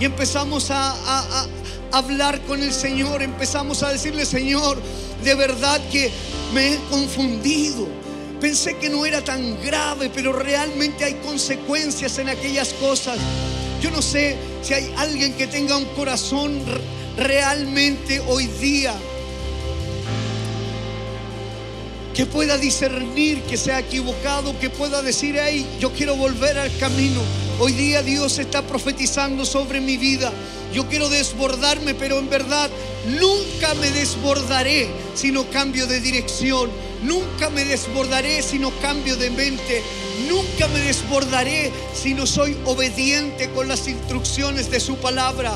[0.00, 1.46] Y empezamos a,
[1.92, 4.80] hablar con el Señor, empezamos a decirle, Señor,
[5.22, 6.10] de verdad que
[6.54, 7.86] me he confundido.
[8.40, 13.18] Pensé que no era tan grave, pero realmente hay consecuencias en aquellas cosas.
[13.82, 16.62] Yo no sé si hay alguien que tenga un corazón
[17.18, 18.94] realmente hoy día
[22.14, 26.74] que pueda discernir que se ha equivocado, que pueda decir, hey, yo quiero volver al
[26.78, 27.20] camino.
[27.62, 30.32] Hoy día Dios está profetizando sobre mi vida.
[30.72, 32.70] Yo quiero desbordarme, pero en verdad
[33.20, 36.70] nunca me desbordaré si no cambio de dirección.
[37.02, 39.82] Nunca me desbordaré si no cambio de mente.
[40.26, 45.52] Nunca me desbordaré si no soy obediente con las instrucciones de su palabra.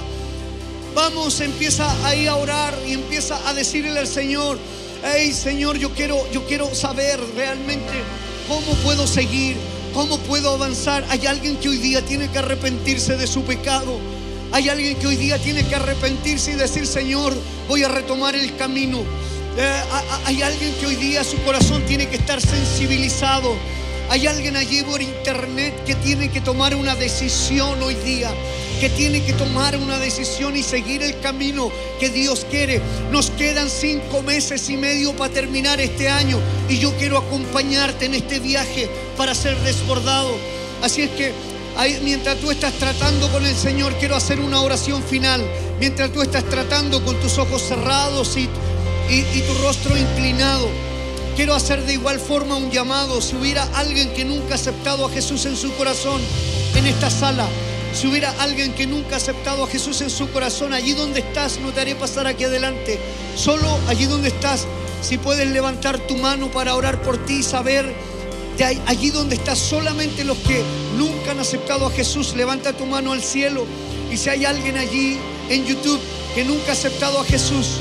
[0.95, 4.59] Vamos, empieza ahí a orar y empieza a decirle al Señor,
[5.03, 7.95] hey Señor, yo quiero, yo quiero saber realmente
[8.47, 9.57] cómo puedo seguir,
[9.95, 11.05] cómo puedo avanzar.
[11.09, 13.99] Hay alguien que hoy día tiene que arrepentirse de su pecado.
[14.53, 17.35] Hay alguien que hoy día tiene que arrepentirse y decir, Señor,
[17.69, 19.03] voy a retomar el camino.
[19.57, 19.83] Eh,
[20.27, 23.57] hay alguien que hoy día su corazón tiene que estar sensibilizado
[24.11, 28.31] hay alguien allí por internet que tiene que tomar una decisión hoy día,
[28.85, 32.83] que tiene que tomar una decisión y seguir el camino que Dios quiere.
[33.11, 36.39] Nos quedan cinco meses y medio para terminar este año
[36.69, 38.87] y yo quiero acompañarte en este viaje
[39.17, 40.37] para ser desbordado.
[40.83, 41.33] Así es que
[42.03, 45.43] mientras tú estás tratando con el Señor, quiero hacer una oración final.
[45.81, 48.51] Mientras tú estás tratando con tus ojos cerrados y,
[49.09, 50.69] y tu rostro inclinado.
[51.37, 53.23] Quiero hacer de igual forma un llamado.
[53.23, 56.21] Si hubiera alguien que nunca ha aceptado a Jesús en su corazón
[56.77, 57.49] en esta sala,
[57.95, 61.59] si hubiera alguien que nunca ha aceptado a Jesús en su corazón, allí donde estás,
[61.61, 62.99] no te haré pasar aquí adelante.
[63.37, 64.67] Solo allí donde estás,
[65.01, 67.95] si puedes levantar tu mano para orar por ti y saber,
[68.59, 70.63] de allí donde estás, solamente los que
[70.97, 73.65] nunca han aceptado a Jesús, levanta tu mano al cielo.
[74.11, 75.19] Y si hay alguien allí
[75.49, 76.01] en YouTube
[76.35, 77.79] que nunca ha aceptado a Jesús,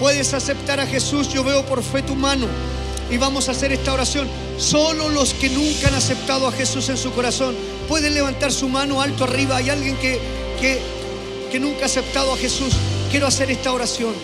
[0.00, 2.46] puedes aceptar a Jesús, yo veo por fe tu mano
[3.10, 4.26] y vamos a hacer esta oración.
[4.58, 7.54] Solo los que nunca han aceptado a Jesús en su corazón
[7.88, 9.56] pueden levantar su mano alto arriba.
[9.56, 10.18] Hay alguien que,
[10.60, 10.80] que,
[11.50, 12.74] que nunca ha aceptado a Jesús.
[13.10, 14.14] Quiero hacer esta oración.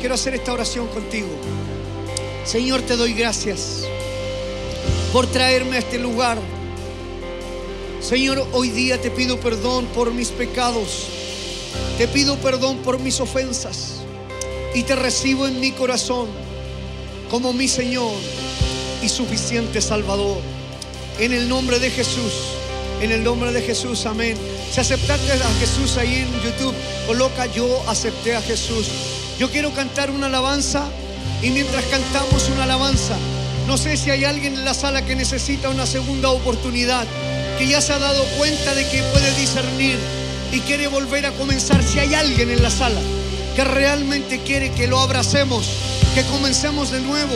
[0.00, 1.28] Quiero hacer esta oración contigo.
[2.44, 3.84] Señor, te doy gracias
[5.12, 6.38] por traerme a este lugar.
[8.00, 11.06] Señor, hoy día te pido perdón por mis pecados.
[11.98, 14.00] Te pido perdón por mis ofensas.
[14.74, 16.28] Y te recibo en mi corazón
[17.30, 18.12] como mi Señor
[19.02, 20.38] y suficiente Salvador.
[21.18, 22.32] En el nombre de Jesús,
[23.02, 24.36] en el nombre de Jesús, amén.
[24.70, 26.74] Si aceptaste a Jesús ahí en YouTube,
[27.06, 28.86] coloca yo acepté a Jesús.
[29.40, 30.84] Yo quiero cantar una alabanza
[31.42, 33.16] y mientras cantamos una alabanza,
[33.66, 37.04] no sé si hay alguien en la sala que necesita una segunda oportunidad,
[37.58, 39.98] que ya se ha dado cuenta de que puede discernir
[40.52, 41.82] y quiere volver a comenzar.
[41.82, 43.00] Si hay alguien en la sala
[43.56, 45.66] que realmente quiere que lo abracemos,
[46.14, 47.34] que comencemos de nuevo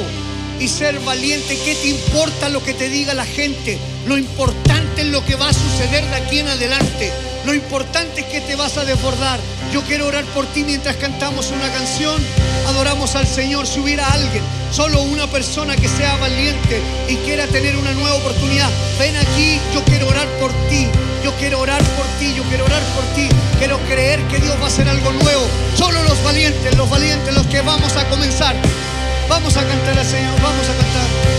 [0.61, 1.59] y ser valiente.
[1.65, 3.79] ¿Qué te importa lo que te diga la gente?
[4.07, 7.12] Lo importante es lo que va a suceder de aquí en adelante.
[7.45, 9.41] Lo importante es que te vas a desbordar.
[9.73, 12.23] Yo quiero orar por ti mientras cantamos una canción.
[12.69, 13.66] Adoramos al Señor.
[13.66, 18.70] Si hubiera alguien, solo una persona que sea valiente y quiera tener una nueva oportunidad,
[18.99, 19.61] ven aquí.
[19.74, 20.87] Yo quiero orar por ti.
[21.24, 23.28] Yo quiero orar por ti, yo quiero orar por ti.
[23.59, 25.43] Quiero creer que Dios va a hacer algo nuevo.
[25.77, 28.55] Solo los valientes, los valientes, los que vamos a comenzar.
[29.28, 31.36] Vamos a cantar al Señor, vamos a cantar.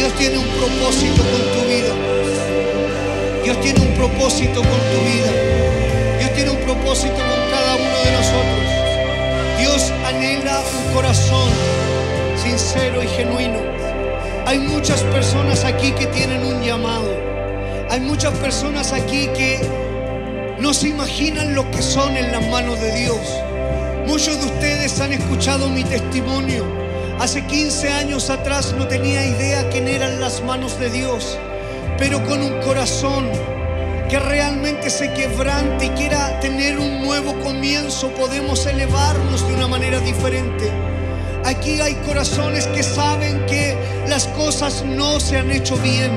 [0.00, 1.92] Dios tiene un propósito con tu vida.
[3.44, 5.30] Dios tiene un propósito con tu vida.
[6.18, 9.58] Dios tiene un propósito con cada uno de nosotros.
[9.58, 11.50] Dios anhela un corazón
[12.42, 13.58] sincero y genuino.
[14.46, 17.14] Hay muchas personas aquí que tienen un llamado.
[17.90, 19.60] Hay muchas personas aquí que
[20.60, 23.20] no se imaginan lo que son en las manos de Dios.
[24.06, 26.79] Muchos de ustedes han escuchado mi testimonio
[27.20, 31.36] Hace 15 años atrás no tenía idea quién eran las manos de Dios,
[31.98, 33.28] pero con un corazón
[34.08, 40.00] que realmente se quebrante y quiera tener un nuevo comienzo, podemos elevarnos de una manera
[40.00, 40.72] diferente.
[41.44, 43.76] Aquí hay corazones que saben que
[44.08, 46.10] las cosas no se han hecho bien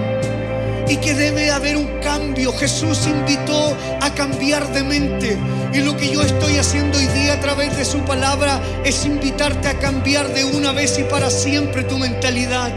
[0.88, 2.54] y que debe haber un cambio.
[2.54, 5.38] Jesús invitó a cambiar de mente.
[5.74, 9.68] Y lo que yo estoy haciendo hoy día a través de su palabra es invitarte
[9.68, 12.72] a cambiar de una vez y para siempre tu mentalidad.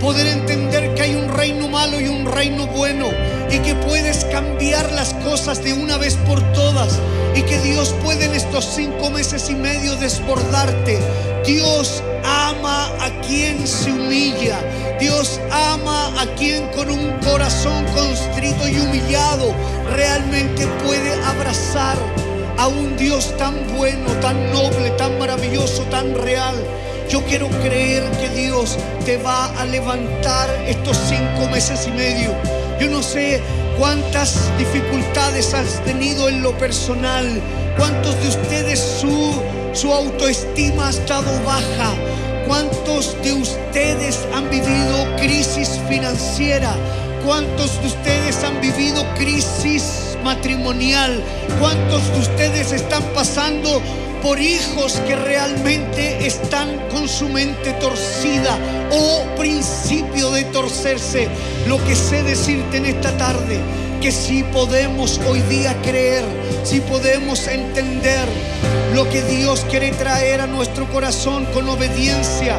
[0.00, 3.06] Poder entender que hay un reino malo y un reino bueno
[3.52, 6.98] y que puedes cambiar las cosas de una vez por todas
[7.36, 10.98] y que Dios puede en estos cinco meses y medio desbordarte.
[11.46, 14.58] Dios ama a quien se humilla.
[14.98, 19.54] Dios ama a quien con un corazón constrito y humillado
[19.94, 21.96] realmente puede abrazar
[22.60, 26.54] a un Dios tan bueno, tan noble, tan maravilloso, tan real.
[27.08, 28.76] Yo quiero creer que Dios
[29.06, 32.34] te va a levantar estos cinco meses y medio.
[32.78, 33.40] Yo no sé
[33.78, 37.40] cuántas dificultades has tenido en lo personal,
[37.78, 39.40] cuántos de ustedes su,
[39.72, 41.94] su autoestima ha estado baja,
[42.46, 46.74] cuántos de ustedes han vivido crisis financiera,
[47.24, 51.22] cuántos de ustedes han vivido crisis matrimonial,
[51.58, 53.82] cuántos de ustedes están pasando
[54.22, 58.58] por hijos que realmente están con su mente torcida
[58.90, 61.28] o principio de torcerse.
[61.66, 63.60] Lo que sé decirte en esta tarde,
[64.00, 66.24] que si podemos hoy día creer,
[66.64, 68.26] si podemos entender
[68.94, 72.58] lo que Dios quiere traer a nuestro corazón con obediencia,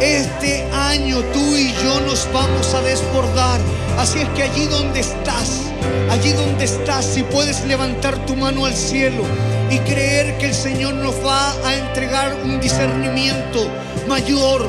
[0.00, 3.60] este año tú y yo nos vamos a desbordar.
[3.98, 5.62] Así es que allí donde estás,
[6.10, 9.24] allí donde estás, si puedes levantar tu mano al cielo
[9.70, 13.68] y creer que el Señor nos va a entregar un discernimiento
[14.06, 14.66] mayor,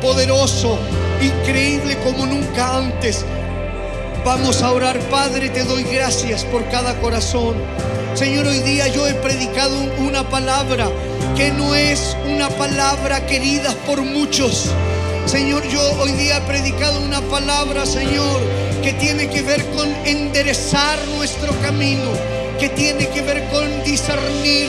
[0.00, 0.78] poderoso,
[1.22, 3.24] increíble como nunca antes.
[4.24, 7.54] Vamos a orar, Padre, te doy gracias por cada corazón.
[8.14, 10.88] Señor, hoy día yo he predicado una palabra
[11.36, 14.70] que no es una palabra querida por muchos.
[15.26, 18.40] Señor, yo hoy día he predicado una palabra, Señor,
[18.82, 22.10] que tiene que ver con enderezar nuestro camino,
[22.58, 24.68] que tiene que ver con discernir.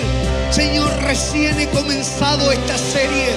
[0.51, 3.29] Señor, recién he comenzado esta serie,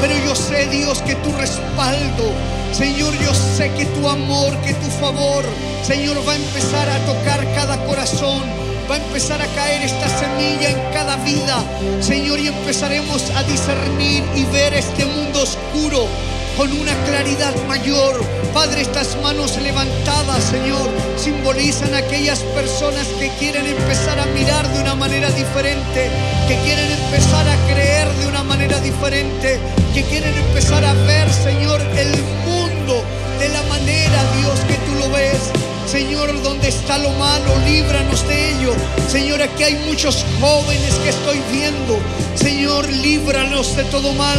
[0.00, 2.32] pero yo sé, Dios, que tu respaldo,
[2.72, 5.44] Señor, yo sé que tu amor, que tu favor,
[5.82, 8.42] Señor, va a empezar a tocar cada corazón
[8.90, 11.64] va a empezar a caer esta semilla en cada vida,
[12.00, 16.08] Señor, y empezaremos a discernir y ver este mundo oscuro
[16.56, 18.20] con una claridad mayor.
[18.52, 24.94] Padre, estas manos levantadas, Señor, simbolizan aquellas personas que quieren empezar a mirar de una
[24.94, 26.10] manera diferente,
[26.48, 29.58] que quieren empezar a creer de una manera diferente,
[29.94, 33.02] que quieren empezar a ver, Señor, el mundo
[33.38, 35.50] de la manera, Dios, que tú lo ves.
[35.86, 38.72] Señor, donde está lo malo, líbranos de ello.
[39.08, 41.98] Señor, aquí hay muchos jóvenes que estoy viendo.
[42.34, 44.38] Señor, líbranos de todo mal.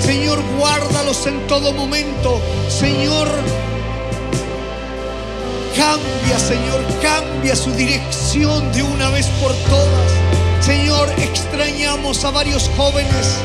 [0.00, 2.40] Señor, guárdalos en todo momento.
[2.68, 3.28] Señor,
[5.76, 10.12] cambia, Señor, cambia su dirección de una vez por todas.
[10.60, 13.38] Señor, extrañamos a varios jóvenes.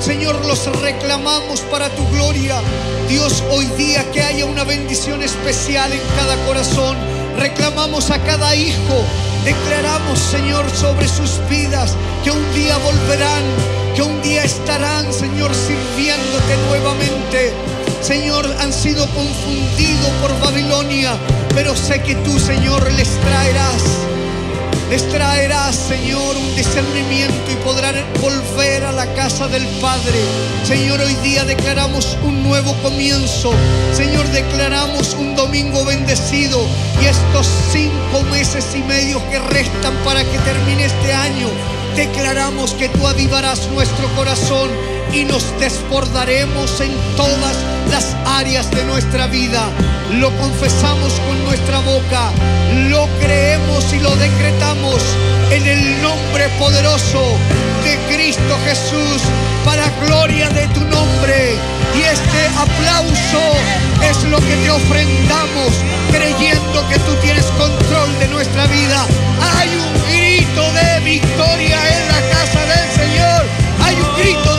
[0.00, 2.60] Señor, los reclamamos para tu gloria.
[3.08, 6.96] Dios, hoy día que haya una bendición especial en cada corazón.
[7.36, 9.04] Reclamamos a cada hijo.
[9.44, 13.42] Declaramos, Señor, sobre sus vidas que un día volverán,
[13.94, 17.52] que un día estarán, Señor, sirviéndote nuevamente.
[18.00, 21.16] Señor, han sido confundidos por Babilonia,
[21.54, 24.00] pero sé que tú, Señor, les traerás
[24.90, 30.18] les traerá, Señor, un discernimiento y podrán volver a la casa del Padre.
[30.64, 33.52] Señor, hoy día declaramos un nuevo comienzo.
[33.94, 36.66] Señor, declaramos un domingo bendecido
[37.00, 41.46] y estos cinco meses y medio que restan para que termine este año,
[41.96, 44.70] Declaramos que tú avivarás nuestro corazón
[45.12, 47.56] y nos desbordaremos en todas
[47.90, 49.68] las áreas de nuestra vida.
[50.18, 52.30] Lo confesamos con nuestra boca,
[52.88, 55.02] lo creemos y lo decretamos
[55.50, 57.22] en el nombre poderoso
[57.84, 59.22] de Cristo Jesús
[59.64, 61.56] para gloria de tu nombre.
[61.96, 63.42] Y este aplauso
[64.08, 65.72] es lo que te ofrendamos
[66.12, 69.06] creyendo que tú tienes control de nuestra vida.
[69.56, 73.44] Hay un grito grito de victoria en la casa del Señor.
[73.84, 74.49] Hay un grito